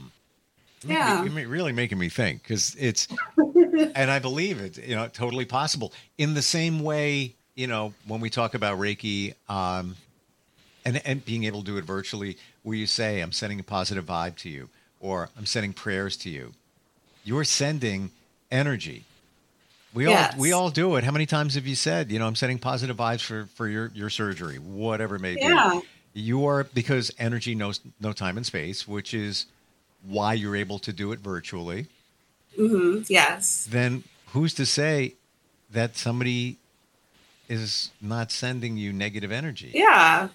yeah 0.85 1.25
you're 1.25 1.49
really 1.49 1.73
making 1.73 1.99
me 1.99 2.09
think 2.09 2.43
because 2.43 2.77
it's 2.79 3.09
and 3.95 4.09
i 4.09 4.21
believe 4.21 4.61
it 4.61 4.79
you 4.79 4.95
know 4.95 5.09
totally 5.09 5.45
possible 5.45 5.93
in 6.17 6.35
the 6.35 6.43
same 6.43 6.81
way 6.81 7.35
you 7.55 7.67
know, 7.67 7.93
when 8.07 8.21
we 8.21 8.31
talk 8.31 8.55
about 8.55 8.79
Reiki, 8.79 9.35
um, 9.49 9.97
and 10.85 11.01
and 11.07 11.25
being 11.25 11.45
able 11.45 11.61
to 11.61 11.67
do 11.67 11.77
it 11.77 11.85
virtually, 11.85 12.37
where 12.63 12.77
you 12.77 12.87
say, 12.87 13.21
"I'm 13.21 13.33
sending 13.33 13.61
a 13.61 13.63
positive 13.63 14.05
vibe 14.07 14.37
to 14.39 14.49
you," 14.49 14.69
or 15.01 15.29
"I'm 15.37 15.47
sending 15.47 15.73
prayers 15.73 16.17
to 16.19 16.31
you," 16.31 16.53
you're 17.25 17.45
sending 17.45 18.11
energy. 18.51 19.05
We 19.95 20.07
Yes. 20.09 20.33
all 20.35 20.41
we 20.41 20.53
all 20.53 20.71
do 20.71 20.97
it. 20.97 21.05
How 21.05 21.11
many 21.11 21.27
times 21.27 21.55
have 21.55 21.67
you 21.67 21.75
said, 21.75 22.11
you 22.11 22.19
know, 22.19 22.27
I'm 22.27 22.35
sending 22.35 22.59
positive 22.59 22.97
vibes 22.97 23.21
for 23.21 23.47
for 23.55 23.69
your 23.69 23.91
your 23.95 24.11
surgery, 24.11 24.59
whatever 24.59 25.17
it 25.17 25.21
may 25.21 25.37
Yeah. 25.39 25.81
be. 25.81 26.21
You 26.21 26.45
are 26.47 26.65
because 26.65 27.11
energy 27.19 27.55
knows 27.55 27.81
no 28.01 28.13
time 28.13 28.37
and 28.37 28.45
space, 28.45 28.87
which 28.89 29.15
is 29.15 29.47
why 30.03 30.35
you're 30.35 30.57
able 30.57 30.79
to 30.81 30.93
do 30.93 31.13
it 31.13 31.21
virtually. 31.21 31.87
Mm-hmm. 32.59 33.03
Yes. 33.09 33.67
Then 33.71 34.05
who's 34.29 34.53
to 34.55 34.67
say 34.67 35.15
that 35.71 35.97
somebody 35.97 36.59
is 37.49 37.91
not 38.01 38.31
sending 38.31 38.77
you 38.77 38.93
negative 38.93 39.33
energy? 39.33 39.73
Yeah. 39.75 40.29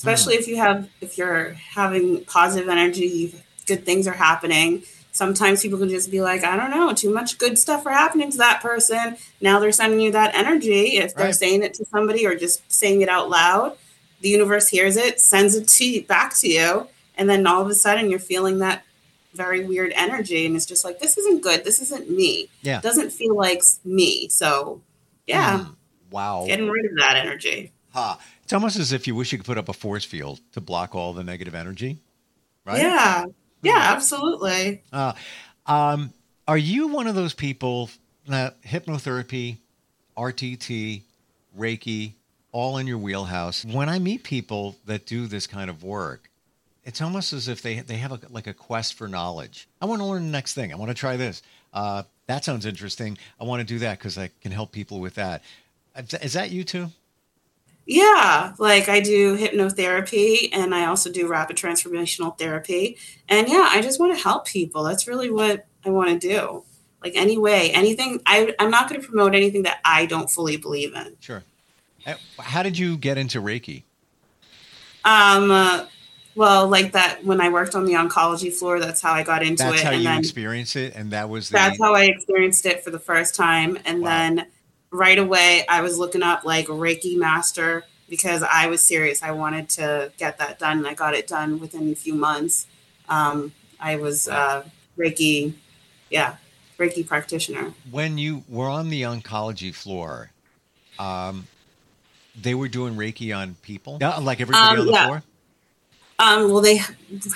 Especially 0.00 0.34
Hmm. 0.36 0.40
if 0.40 0.48
you 0.48 0.56
have 0.56 0.88
if 1.02 1.18
you're 1.18 1.50
having 1.74 2.24
positive 2.24 2.70
energy, 2.70 3.34
good 3.66 3.84
things 3.84 4.06
are 4.08 4.12
happening. 4.14 4.82
Sometimes 5.12 5.60
people 5.60 5.78
can 5.78 5.90
just 5.90 6.10
be 6.10 6.22
like, 6.22 6.42
I 6.42 6.56
don't 6.56 6.70
know, 6.70 6.94
too 6.94 7.12
much 7.12 7.36
good 7.36 7.58
stuff 7.58 7.84
are 7.84 7.92
happening 7.92 8.30
to 8.32 8.38
that 8.38 8.62
person. 8.62 9.18
Now 9.42 9.58
they're 9.60 9.72
sending 9.72 10.00
you 10.00 10.10
that 10.12 10.34
energy. 10.34 10.96
If 10.96 11.14
they're 11.14 11.26
Right. 11.26 11.34
saying 11.34 11.62
it 11.64 11.74
to 11.74 11.84
somebody 11.84 12.24
or 12.26 12.34
just 12.34 12.62
saying 12.72 13.02
it 13.02 13.10
out 13.10 13.28
loud, 13.28 13.76
the 14.22 14.30
universe 14.30 14.68
hears 14.68 14.96
it, 14.96 15.20
sends 15.20 15.54
it 15.54 15.68
to 15.68 15.84
you, 15.84 16.02
back 16.04 16.34
to 16.38 16.48
you, 16.48 16.86
and 17.18 17.28
then 17.28 17.46
all 17.46 17.60
of 17.60 17.68
a 17.68 17.74
sudden 17.74 18.08
you're 18.08 18.18
feeling 18.20 18.58
that 18.60 18.84
very 19.34 19.64
weird 19.66 19.92
energy, 19.94 20.46
and 20.46 20.56
it's 20.56 20.64
just 20.64 20.82
like 20.84 20.98
this 21.00 21.18
isn't 21.18 21.42
good. 21.42 21.62
This 21.64 21.82
isn't 21.82 22.08
me. 22.10 22.48
Yeah. 22.62 22.78
It 22.78 22.82
doesn't 22.82 23.10
feel 23.10 23.36
like 23.36 23.62
me. 23.84 24.28
So, 24.30 24.80
yeah, 25.26 25.58
Hmm. 25.64 25.70
Wow. 26.10 26.44
getting 26.46 26.68
rid 26.70 26.86
of 26.86 26.92
that 26.98 27.16
energy. 27.16 27.72
Ha. 27.92 28.18
It's 28.50 28.54
almost 28.54 28.80
as 28.80 28.90
if 28.92 29.06
you 29.06 29.14
wish 29.14 29.30
you 29.30 29.38
could 29.38 29.46
put 29.46 29.58
up 29.58 29.68
a 29.68 29.72
force 29.72 30.04
field 30.04 30.40
to 30.54 30.60
block 30.60 30.96
all 30.96 31.12
the 31.12 31.22
negative 31.22 31.54
energy, 31.54 32.00
right? 32.64 32.82
Yeah. 32.82 33.26
Yeah, 33.62 33.76
absolutely. 33.78 34.82
Uh, 34.92 35.12
um, 35.66 36.12
are 36.48 36.58
you 36.58 36.88
one 36.88 37.06
of 37.06 37.14
those 37.14 37.32
people 37.32 37.90
that 38.26 38.60
hypnotherapy, 38.62 39.58
RTT, 40.18 41.02
Reiki, 41.56 42.14
all 42.50 42.78
in 42.78 42.88
your 42.88 42.98
wheelhouse? 42.98 43.64
When 43.64 43.88
I 43.88 44.00
meet 44.00 44.24
people 44.24 44.74
that 44.84 45.06
do 45.06 45.28
this 45.28 45.46
kind 45.46 45.70
of 45.70 45.84
work, 45.84 46.28
it's 46.82 47.00
almost 47.00 47.32
as 47.32 47.46
if 47.46 47.62
they 47.62 47.78
they 47.78 47.98
have 47.98 48.10
a, 48.10 48.18
like 48.30 48.48
a 48.48 48.52
quest 48.52 48.94
for 48.94 49.06
knowledge. 49.06 49.68
I 49.80 49.86
want 49.86 50.00
to 50.00 50.06
learn 50.06 50.24
the 50.24 50.32
next 50.32 50.54
thing. 50.54 50.72
I 50.72 50.76
want 50.76 50.88
to 50.88 50.94
try 50.94 51.16
this. 51.16 51.40
Uh, 51.72 52.02
that 52.26 52.44
sounds 52.44 52.66
interesting. 52.66 53.16
I 53.40 53.44
want 53.44 53.60
to 53.60 53.64
do 53.74 53.78
that 53.78 53.98
because 54.00 54.18
I 54.18 54.28
can 54.40 54.50
help 54.50 54.72
people 54.72 54.98
with 54.98 55.14
that. 55.14 55.44
Is- 55.96 56.14
Is 56.14 56.32
that 56.32 56.50
you 56.50 56.64
too? 56.64 56.88
Yeah, 57.90 58.52
like 58.58 58.88
I 58.88 59.00
do 59.00 59.36
hypnotherapy 59.36 60.50
and 60.52 60.72
I 60.72 60.86
also 60.86 61.10
do 61.10 61.26
rapid 61.26 61.56
transformational 61.56 62.38
therapy. 62.38 62.96
And 63.28 63.48
yeah, 63.48 63.68
I 63.68 63.82
just 63.82 63.98
want 63.98 64.16
to 64.16 64.22
help 64.22 64.46
people. 64.46 64.84
That's 64.84 65.08
really 65.08 65.28
what 65.28 65.66
I 65.84 65.90
want 65.90 66.08
to 66.10 66.16
do. 66.16 66.62
Like 67.02 67.14
any 67.16 67.36
way, 67.36 67.72
anything 67.72 68.20
I 68.26 68.54
I'm 68.60 68.70
not 68.70 68.88
going 68.88 69.00
to 69.00 69.06
promote 69.08 69.34
anything 69.34 69.64
that 69.64 69.80
I 69.84 70.06
don't 70.06 70.30
fully 70.30 70.56
believe 70.56 70.94
in. 70.94 71.16
Sure. 71.18 71.42
Uh, 72.06 72.14
How 72.38 72.62
did 72.62 72.78
you 72.78 72.96
get 72.96 73.18
into 73.18 73.42
Reiki? 73.42 73.82
Um 75.04 75.50
uh, 75.50 75.86
well, 76.36 76.68
like 76.68 76.92
that 76.92 77.24
when 77.24 77.40
I 77.40 77.48
worked 77.48 77.74
on 77.74 77.86
the 77.86 77.94
oncology 77.94 78.52
floor, 78.54 78.78
that's 78.78 79.00
how 79.00 79.14
I 79.14 79.24
got 79.24 79.42
into 79.42 79.64
That's 79.64 79.80
it 79.80 79.84
how 79.84 79.90
and 79.90 79.98
you 80.02 80.04
then 80.04 80.18
experienced 80.20 80.76
it, 80.76 80.94
and 80.94 81.10
that 81.10 81.28
was 81.28 81.48
the 81.48 81.54
that's 81.54 81.80
how 81.80 81.96
I 81.96 82.04
experienced 82.04 82.66
it 82.66 82.84
for 82.84 82.90
the 82.90 83.00
first 83.00 83.34
time. 83.34 83.78
And 83.84 84.00
Wow. 84.00 84.10
then 84.10 84.46
right 84.90 85.18
away, 85.18 85.64
I 85.68 85.80
was 85.82 85.98
looking 85.98 86.22
up 86.22 86.44
like 86.44 86.66
Reiki 86.66 87.16
master 87.16 87.84
because 88.08 88.42
I 88.42 88.66
was 88.66 88.82
serious. 88.82 89.22
I 89.22 89.30
wanted 89.32 89.68
to 89.70 90.12
get 90.18 90.38
that 90.38 90.58
done, 90.58 90.78
and 90.78 90.86
I 90.86 90.94
got 90.94 91.14
it 91.14 91.26
done 91.28 91.60
within 91.60 91.92
a 91.92 91.94
few 91.94 92.14
months. 92.14 92.66
Um, 93.08 93.52
I 93.78 93.96
was 93.96 94.28
uh, 94.28 94.64
Reiki, 94.98 95.54
yeah, 96.10 96.36
Reiki 96.78 97.06
practitioner. 97.06 97.72
when 97.90 98.18
you 98.18 98.42
were 98.48 98.68
on 98.68 98.88
the 98.90 99.02
oncology 99.02 99.74
floor, 99.74 100.30
um, 100.98 101.46
they 102.40 102.54
were 102.54 102.68
doing 102.68 102.94
Reiki 102.96 103.36
on 103.36 103.56
people, 103.62 103.98
yeah, 104.00 104.16
like 104.18 104.40
everybody 104.40 104.74
Um, 104.74 104.80
on 104.80 104.86
the 104.86 104.92
yeah. 104.92 105.06
floor. 105.06 105.22
Um, 106.18 106.50
well, 106.50 106.60
they 106.60 106.82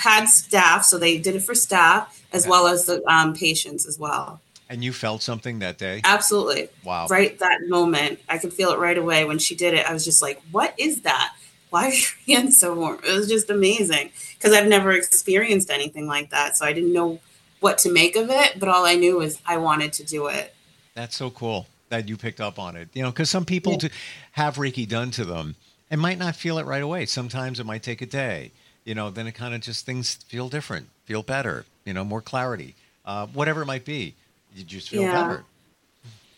had 0.01 0.27
staff, 0.27 0.85
so 0.85 0.99
they 0.99 1.17
did 1.19 1.35
it 1.37 1.41
for 1.43 1.55
staff 1.55 2.23
as 2.33 2.45
Yeah. 2.45 2.51
well 2.51 2.67
as 2.67 2.85
the 2.85 3.03
um, 3.11 3.35
patients 3.35 3.87
as 3.87 3.99
well. 3.99 4.41
And 4.75 4.83
you 4.83 4.93
felt 4.93 5.23
something 5.23 5.61
that 5.61 5.79
day. 5.79 6.01
Absolutely. 6.03 6.69
Wow. 6.85 7.07
right 7.09 7.39
that 7.39 7.61
moment 7.69 8.19
i 8.29 8.39
could 8.39 8.53
feel 8.53 8.71
it 8.73 8.79
right 8.79 8.99
away 8.99 9.25
when 9.25 9.39
she 9.39 9.55
did 9.55 9.73
it 9.73 9.87
i 9.89 9.93
was 9.93 10.05
just 10.05 10.21
like 10.21 10.43
what 10.51 10.75
is 10.79 11.03
that 11.03 11.33
why 11.71 11.89
is 11.89 12.13
your 12.27 12.37
hands 12.39 12.59
so 12.59 12.75
warm 12.75 12.99
it 13.07 13.13
was 13.13 13.29
just 13.29 13.49
amazing 13.51 14.11
because 14.37 14.53
i've 14.53 14.67
never 14.67 14.91
experienced 14.93 15.71
anything 15.71 16.07
like 16.09 16.31
that 16.31 16.57
so 16.57 16.67
i 16.67 16.73
didn't 16.73 16.93
know 16.93 17.21
what 17.61 17.79
to 17.79 17.91
make 17.93 18.17
of 18.17 18.29
it 18.31 18.59
but 18.59 18.69
all 18.69 18.85
i 18.85 18.95
knew 18.95 19.17
was 19.19 19.41
i 19.47 19.57
wanted 19.57 19.93
to 19.93 20.05
do 20.05 20.27
it 20.27 20.55
That's 20.95 21.17
so 21.17 21.31
cool 21.31 21.67
that 21.91 22.09
you 22.09 22.17
picked 22.17 22.41
up 22.41 22.59
on 22.59 22.75
it. 22.77 22.89
You 22.95 23.03
know, 23.05 23.11
because 23.11 23.31
some 23.31 23.45
people 23.45 23.73
Yeah. 23.73 23.79
do 23.79 23.89
have 24.33 24.57
Reiki 24.57 24.89
done 24.89 25.11
to 25.13 25.25
them 25.25 25.55
and 25.91 26.01
might 26.01 26.19
not 26.19 26.35
feel 26.35 26.59
it 26.59 26.67
right 26.67 26.83
away. 26.83 27.07
Sometimes 27.07 27.61
it 27.61 27.67
might 27.67 27.83
take 27.85 28.01
a 28.03 28.07
day. 28.07 28.51
You 28.85 28.95
know, 28.97 29.11
then 29.11 29.27
it 29.29 29.33
kind 29.33 29.55
of 29.55 29.61
just 29.61 29.87
things 29.87 30.15
feel 30.27 30.49
different, 30.49 30.89
feel 31.05 31.23
better. 31.23 31.67
You 31.85 31.93
know, 31.95 32.05
more 32.05 32.23
clarity, 32.23 32.75
uh, 33.05 33.27
whatever 33.39 33.63
it 33.63 33.67
might 33.67 33.85
be. 33.85 34.15
You 34.55 34.65
just 34.65 34.89
feel 34.91 35.03
Yeah. 35.03 35.23
better. 35.29 35.45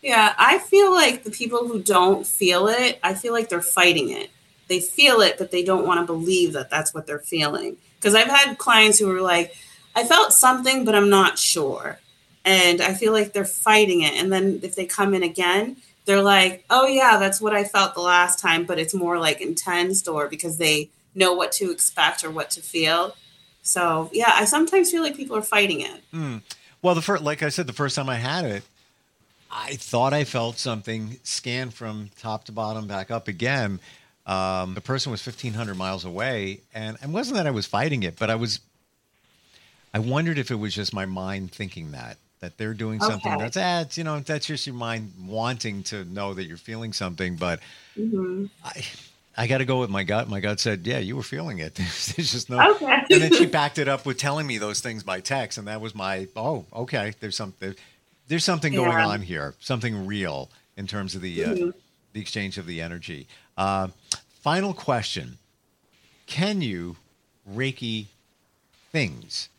yeah 0.01 0.33
i 0.37 0.57
feel 0.59 0.91
like 0.91 1.23
the 1.23 1.31
people 1.31 1.67
who 1.67 1.81
don't 1.81 2.25
feel 2.25 2.67
it 2.67 2.99
i 3.03 3.13
feel 3.13 3.33
like 3.33 3.49
they're 3.49 3.61
fighting 3.61 4.09
it 4.09 4.29
they 4.67 4.79
feel 4.79 5.21
it 5.21 5.37
but 5.37 5.49
they 5.51 5.63
don't 5.63 5.85
want 5.87 5.99
to 5.99 6.05
believe 6.05 6.53
that 6.53 6.69
that's 6.69 6.93
what 6.93 7.07
they're 7.07 7.19
feeling 7.35 7.77
because 7.99 8.13
i've 8.15 8.27
had 8.27 8.57
clients 8.59 8.99
who 8.99 9.07
were 9.07 9.21
like 9.21 9.55
i 9.95 10.03
felt 10.03 10.31
something 10.33 10.85
but 10.85 10.93
i'm 10.95 11.09
not 11.09 11.39
sure 11.39 11.99
and 12.45 12.79
i 12.81 12.93
feel 12.93 13.11
like 13.11 13.33
they're 13.33 13.43
fighting 13.45 14.01
it 14.01 14.13
and 14.13 14.31
then 14.31 14.59
if 14.63 14.75
they 14.75 14.85
come 14.85 15.13
in 15.15 15.23
again 15.23 15.75
they're 16.05 16.21
like 16.21 16.63
oh 16.69 16.85
yeah 16.87 17.17
that's 17.17 17.41
what 17.41 17.53
i 17.53 17.63
felt 17.63 17.95
the 17.95 18.01
last 18.01 18.39
time 18.39 18.65
but 18.65 18.77
it's 18.79 18.93
more 18.93 19.17
like 19.19 19.41
intense 19.41 20.07
or 20.07 20.27
because 20.27 20.57
they 20.57 20.89
know 21.15 21.33
what 21.33 21.51
to 21.51 21.71
expect 21.71 22.23
or 22.23 22.29
what 22.29 22.49
to 22.51 22.61
feel 22.61 23.15
so 23.63 24.09
yeah 24.13 24.31
i 24.35 24.45
sometimes 24.45 24.91
feel 24.91 25.01
like 25.01 25.15
people 25.17 25.35
are 25.35 25.41
fighting 25.41 25.81
it 25.81 26.01
Hmm. 26.11 26.37
Well, 26.87 26.95
the 26.95 27.01
first, 27.01 27.21
like 27.21 27.43
I 27.43 27.49
said, 27.49 27.67
the 27.67 27.73
first 27.73 27.97
time 27.97 28.07
I 28.07 28.15
had 28.15 28.45
it, 28.45 28.63
I 29.51 29.75
thought 29.75 30.13
I 30.13 30.23
felt 30.23 30.57
something 30.57 31.19
scan 31.21 31.69
from 31.69 32.11
top 32.17 32.45
to 32.45 32.53
bottom 32.53 32.87
back 32.87 33.11
up 33.11 33.27
again. 33.27 33.81
Um, 34.25 34.73
the 34.73 34.79
person 34.79 35.11
was 35.11 35.19
1,500 35.25 35.75
miles 35.75 36.05
away, 36.05 36.61
and 36.73 36.95
it 37.03 37.09
wasn't 37.09 37.35
that 37.35 37.45
I 37.45 37.51
was 37.51 37.65
fighting 37.65 38.03
it, 38.03 38.17
but 38.17 38.29
I 38.29 38.35
was. 38.35 38.61
I 39.93 39.99
wondered 39.99 40.37
if 40.37 40.49
it 40.49 40.55
was 40.55 40.73
just 40.73 40.93
my 40.93 41.05
mind 41.05 41.51
thinking 41.51 41.91
that 41.91 42.19
that 42.39 42.57
they're 42.57 42.73
doing 42.73 43.01
something 43.01 43.33
Okay. 43.33 43.43
that's 43.43 43.57
ah, 43.57 43.83
you 43.95 44.05
know 44.05 44.21
that's 44.21 44.45
just 44.45 44.65
your 44.65 44.75
mind 44.75 45.11
wanting 45.27 45.83
to 45.83 46.05
know 46.05 46.33
that 46.35 46.45
you're 46.45 46.55
feeling 46.55 46.93
something, 46.93 47.35
but 47.35 47.59
hmm 47.97 48.45
I 48.63 48.85
I 49.39 49.45
got 49.47 49.59
to 49.59 49.65
go 49.65 49.79
with 49.79 49.91
my 49.91 50.03
gut. 50.03 50.27
My 50.27 50.39
gut 50.39 50.59
said, 50.59 50.87
"Yeah, 50.87 50.97
you 50.97 51.15
were 51.15 51.23
feeling 51.23 51.59
it." 51.59 51.75
There's 52.15 52.31
just 52.31 52.49
no 52.49 52.59
okay 52.71 53.03
and 53.11 53.21
then 53.21 53.33
she 53.33 53.45
backed 53.45 53.77
it 53.77 53.87
up 53.87 54.05
with 54.05 54.17
telling 54.17 54.47
me 54.47 54.57
those 54.57 54.79
things 54.81 55.03
by 55.03 55.19
text, 55.19 55.57
and 55.57 55.67
that 55.67 55.79
was 55.79 55.93
my 55.93 56.27
oh, 56.35 56.65
okay. 56.73 57.13
There's 57.19 57.35
something. 57.37 57.75
There's 58.27 58.43
something 58.43 58.73
going 58.73 58.91
Yeah. 58.91 59.07
on 59.07 59.21
here. 59.21 59.53
Something 59.59 60.05
real 60.07 60.49
in 60.75 60.87
terms 60.87 61.15
of 61.15 61.21
the 61.21 61.43
uh, 61.45 61.49
Mhm. 61.53 61.73
the 62.13 62.19
exchange 62.21 62.57
of 62.57 62.65
the 62.65 62.81
energy. 62.81 63.27
Uh, 63.57 63.89
final 64.41 64.73
question: 64.73 65.37
Can 66.25 66.61
you 66.61 66.97
Reiki 67.49 68.07
things, 68.91 69.49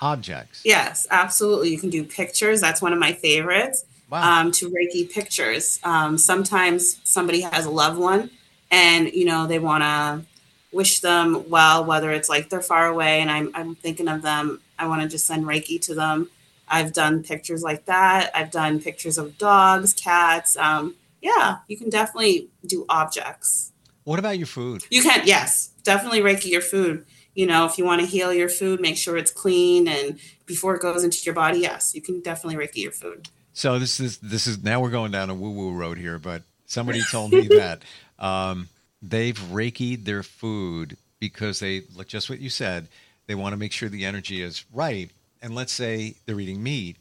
objects? 0.00 0.62
Yes, 0.64 1.06
absolutely. 1.10 1.70
You 1.70 1.78
can 1.78 1.90
do 1.90 2.04
pictures. 2.04 2.60
That's 2.60 2.82
one 2.82 2.92
of 2.92 2.98
my 2.98 3.12
favorites. 3.14 3.84
Wow. 4.10 4.40
Um, 4.42 4.52
to 4.52 4.68
Reiki 4.68 5.10
pictures. 5.10 5.80
Um, 5.82 6.18
sometimes 6.18 7.00
somebody 7.02 7.40
has 7.40 7.64
a 7.64 7.70
loved 7.70 7.98
one, 7.98 8.28
and 8.72 9.12
you 9.12 9.24
know 9.24 9.46
they 9.46 9.60
want 9.60 9.84
to 9.84 10.24
wish 10.72 11.00
them 11.00 11.48
well, 11.48 11.84
whether 11.84 12.10
it's 12.10 12.28
like 12.28 12.48
they're 12.48 12.62
far 12.62 12.86
away 12.86 13.20
and 13.20 13.30
I'm 13.30 13.52
I'm 13.54 13.76
thinking 13.76 14.08
of 14.08 14.22
them. 14.22 14.60
I 14.78 14.88
want 14.88 15.02
to 15.02 15.08
just 15.08 15.26
send 15.26 15.44
Reiki 15.44 15.80
to 15.82 15.94
them. 15.94 16.28
I've 16.66 16.92
done 16.92 17.22
pictures 17.22 17.62
like 17.62 17.84
that. 17.84 18.30
I've 18.34 18.50
done 18.50 18.80
pictures 18.80 19.18
of 19.18 19.36
dogs, 19.36 19.92
cats. 19.92 20.56
Um, 20.56 20.96
yeah, 21.20 21.58
you 21.68 21.76
can 21.76 21.90
definitely 21.90 22.48
do 22.66 22.86
objects. 22.88 23.72
what 24.04 24.18
about 24.18 24.38
your 24.38 24.46
food? 24.46 24.82
You 24.90 25.02
can, 25.02 25.22
yes, 25.24 25.70
definitely 25.84 26.20
Reiki 26.20 26.50
your 26.50 26.62
food. 26.62 27.04
You 27.34 27.46
know, 27.46 27.66
if 27.66 27.78
you 27.78 27.84
want 27.84 28.00
to 28.00 28.06
heal 28.06 28.32
your 28.32 28.48
food, 28.48 28.80
make 28.80 28.96
sure 28.96 29.16
it's 29.16 29.30
clean 29.30 29.86
and 29.86 30.18
before 30.46 30.74
it 30.74 30.82
goes 30.82 31.04
into 31.04 31.18
your 31.24 31.34
body, 31.34 31.60
yes, 31.60 31.94
you 31.94 32.02
can 32.02 32.20
definitely 32.20 32.62
Reiki 32.62 32.82
your 32.82 32.92
food. 32.92 33.28
So 33.52 33.78
this 33.78 34.00
is 34.00 34.18
this 34.18 34.46
is 34.46 34.62
now 34.62 34.80
we're 34.80 34.90
going 34.90 35.12
down 35.12 35.30
a 35.30 35.34
woo 35.34 35.50
woo 35.50 35.72
road 35.72 35.98
here, 35.98 36.18
but 36.18 36.42
somebody 36.66 37.02
told 37.10 37.32
me 37.32 37.48
that 37.48 37.82
um, 38.22 38.68
they've 39.02 39.38
reikied 39.38 40.04
their 40.04 40.22
food 40.22 40.96
because 41.20 41.60
they 41.60 41.82
like 41.94 42.06
just 42.06 42.30
what 42.30 42.40
you 42.40 42.48
said. 42.48 42.88
They 43.26 43.34
want 43.34 43.52
to 43.52 43.56
make 43.58 43.72
sure 43.72 43.88
the 43.88 44.04
energy 44.06 44.40
is 44.42 44.64
right. 44.72 45.10
And 45.42 45.54
let's 45.54 45.72
say 45.72 46.14
they're 46.24 46.40
eating 46.40 46.62
meat, 46.62 46.96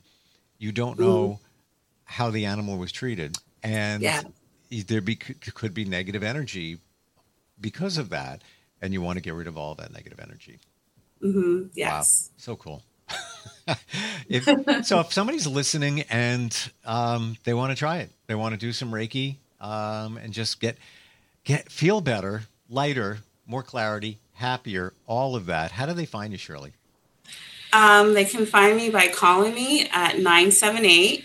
you 0.57 0.71
don't 0.71 0.99
know 0.99 1.39
how 2.03 2.29
the 2.29 2.45
animal 2.45 2.77
was 2.77 2.91
treated, 2.91 3.37
and 3.63 4.03
Yeah. 4.03 4.21
there 4.69 5.01
be, 5.01 5.15
could 5.15 5.73
be 5.73 5.85
negative 5.85 6.23
energy 6.23 6.79
because 7.59 7.97
of 7.97 8.09
that, 8.09 8.41
and 8.81 8.93
you 8.93 9.01
want 9.01 9.17
to 9.17 9.21
get 9.21 9.33
rid 9.33 9.47
of 9.47 9.57
all 9.57 9.75
that 9.75 9.93
negative 9.93 10.19
energy. 10.19 10.59
Mm-hmm. 11.23 11.67
Yes. 11.73 12.31
Wow. 12.31 12.35
So 12.37 12.55
cool. 12.55 12.83
if, 14.27 14.85
so 14.85 14.99
if 15.01 15.13
somebody's 15.13 15.47
listening 15.47 16.01
and 16.09 16.71
um, 16.85 17.37
they 17.43 17.53
want 17.53 17.71
to 17.71 17.75
try 17.75 17.97
it, 17.97 18.09
they 18.27 18.35
want 18.35 18.53
to 18.53 18.57
do 18.59 18.71
some 18.73 18.91
Reiki 18.91 19.35
um, 19.59 20.17
and 20.17 20.33
just 20.33 20.59
get 20.59 20.77
get 21.43 21.71
feel 21.71 22.01
better, 22.01 22.43
lighter, 22.69 23.19
more 23.45 23.63
clarity, 23.63 24.19
happier, 24.33 24.93
all 25.07 25.35
of 25.35 25.45
that. 25.47 25.71
How 25.71 25.85
do 25.85 25.93
they 25.93 26.05
find 26.05 26.31
you, 26.31 26.37
Shirley? 26.37 26.73
Um, 27.73 28.13
they 28.13 28.25
can 28.25 28.45
find 28.45 28.75
me 28.75 28.89
by 28.89 29.07
calling 29.07 29.53
me 29.55 29.87
at 29.91 30.17
978 30.17 31.23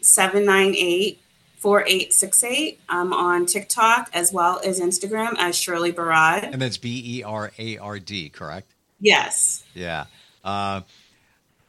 798 0.00 1.20
4868. 1.58 2.80
I'm 2.88 3.12
on 3.12 3.46
TikTok 3.46 4.10
as 4.12 4.32
well 4.32 4.60
as 4.64 4.80
Instagram 4.80 5.34
as 5.38 5.56
Shirley 5.56 5.92
Berard. 5.92 6.44
And 6.44 6.60
that's 6.60 6.76
B 6.76 7.18
E 7.18 7.22
R 7.22 7.52
A 7.58 7.78
R 7.78 7.98
D, 7.98 8.28
correct? 8.28 8.70
Yes. 9.00 9.64
Yeah. 9.72 10.06
Uh, 10.44 10.82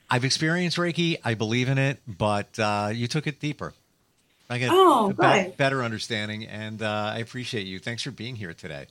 I've 0.10 0.26
experienced 0.26 0.78
Reiki. 0.78 1.18
I 1.24 1.34
believe 1.34 1.70
in 1.70 1.78
it, 1.78 2.00
but 2.08 2.60
uh, 2.60 2.90
you 2.94 3.08
took 3.08 3.28
it 3.28 3.40
deeper. 3.40 3.74
I 4.50 4.58
get 4.60 4.70
oh, 4.72 5.14
a 5.18 5.44
be- 5.44 5.50
better 5.56 5.84
understanding, 5.84 6.46
and 6.46 6.82
uh, 6.82 7.14
I 7.16 7.20
appreciate 7.20 7.66
you. 7.66 7.80
Thanks 7.80 8.04
for 8.04 8.12
being 8.12 8.36
here 8.36 8.54
today. 8.54 8.88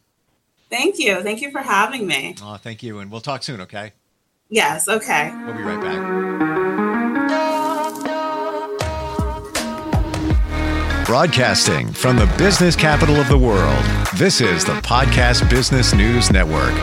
Thank 0.70 0.98
you. 0.98 1.22
Thank 1.22 1.40
you 1.40 1.50
for 1.50 1.60
having 1.60 2.06
me. 2.06 2.34
Oh, 2.42 2.56
thank 2.56 2.82
you. 2.82 2.98
And 2.98 3.10
we'll 3.10 3.20
talk 3.20 3.42
soon, 3.42 3.60
okay? 3.60 3.92
Yes, 4.48 4.88
okay. 4.88 5.32
We'll 5.44 5.54
be 5.54 5.62
right 5.62 5.80
back. 5.80 6.64
Broadcasting 11.06 11.92
from 11.92 12.16
the 12.16 12.26
business 12.38 12.74
capital 12.74 13.16
of 13.16 13.28
the 13.28 13.38
world, 13.38 13.84
this 14.16 14.40
is 14.40 14.64
the 14.64 14.72
Podcast 14.80 15.48
Business 15.50 15.94
News 15.94 16.32
Network. 16.32 16.74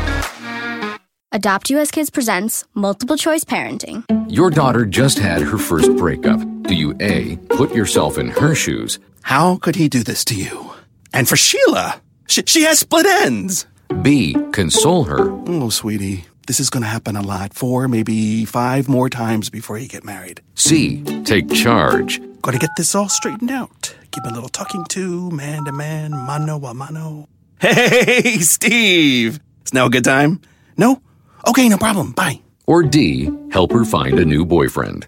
Adopt 1.33 1.69
US 1.71 1.91
Kids 1.91 2.09
presents 2.09 2.65
Multiple 2.73 3.17
Choice 3.17 3.43
Parenting. 3.43 4.03
Your 4.29 4.49
daughter 4.49 4.85
just 4.85 5.17
had 5.17 5.41
her 5.41 5.57
first 5.57 5.95
breakup. 5.97 6.39
Do 6.63 6.75
you 6.75 6.95
A, 6.99 7.37
put 7.49 7.73
yourself 7.73 8.17
in 8.17 8.29
her 8.29 8.55
shoes? 8.55 8.99
How 9.21 9.57
could 9.57 9.75
he 9.75 9.89
do 9.89 10.03
this 10.03 10.23
to 10.25 10.35
you? 10.35 10.71
And 11.13 11.27
for 11.27 11.35
Sheila, 11.35 12.01
she, 12.27 12.43
she 12.45 12.63
has 12.63 12.79
split 12.79 13.05
ends. 13.05 13.65
B, 14.01 14.33
console 14.51 15.03
her. 15.05 15.31
Oh, 15.47 15.69
sweetie, 15.69 16.25
this 16.47 16.59
is 16.59 16.69
going 16.69 16.83
to 16.83 16.89
happen 16.89 17.15
a 17.15 17.21
lot. 17.21 17.53
Four, 17.53 17.87
maybe 17.87 18.45
five 18.45 18.87
more 18.87 19.09
times 19.09 19.49
before 19.49 19.77
you 19.77 19.87
get 19.87 20.03
married. 20.03 20.41
C, 20.55 21.03
take 21.23 21.51
charge. 21.51 22.21
Got 22.41 22.51
to 22.51 22.57
get 22.59 22.71
this 22.77 22.95
all 22.95 23.09
straightened 23.09 23.51
out. 23.51 23.95
Keep 24.11 24.25
a 24.25 24.29
little 24.33 24.49
talking 24.49 24.85
to, 24.89 25.29
man 25.31 25.65
to 25.65 25.71
man, 25.71 26.11
mano 26.11 26.57
a 26.63 26.73
mano. 26.73 27.27
Hey, 27.59 28.39
Steve! 28.39 29.39
Is 29.65 29.73
now 29.73 29.85
a 29.85 29.89
good 29.89 30.03
time? 30.03 30.41
No? 30.77 31.01
Okay, 31.47 31.69
no 31.69 31.77
problem. 31.77 32.11
Bye. 32.11 32.41
Or 32.65 32.81
D, 32.83 33.29
help 33.51 33.71
her 33.71 33.85
find 33.85 34.19
a 34.19 34.25
new 34.25 34.45
boyfriend. 34.45 35.07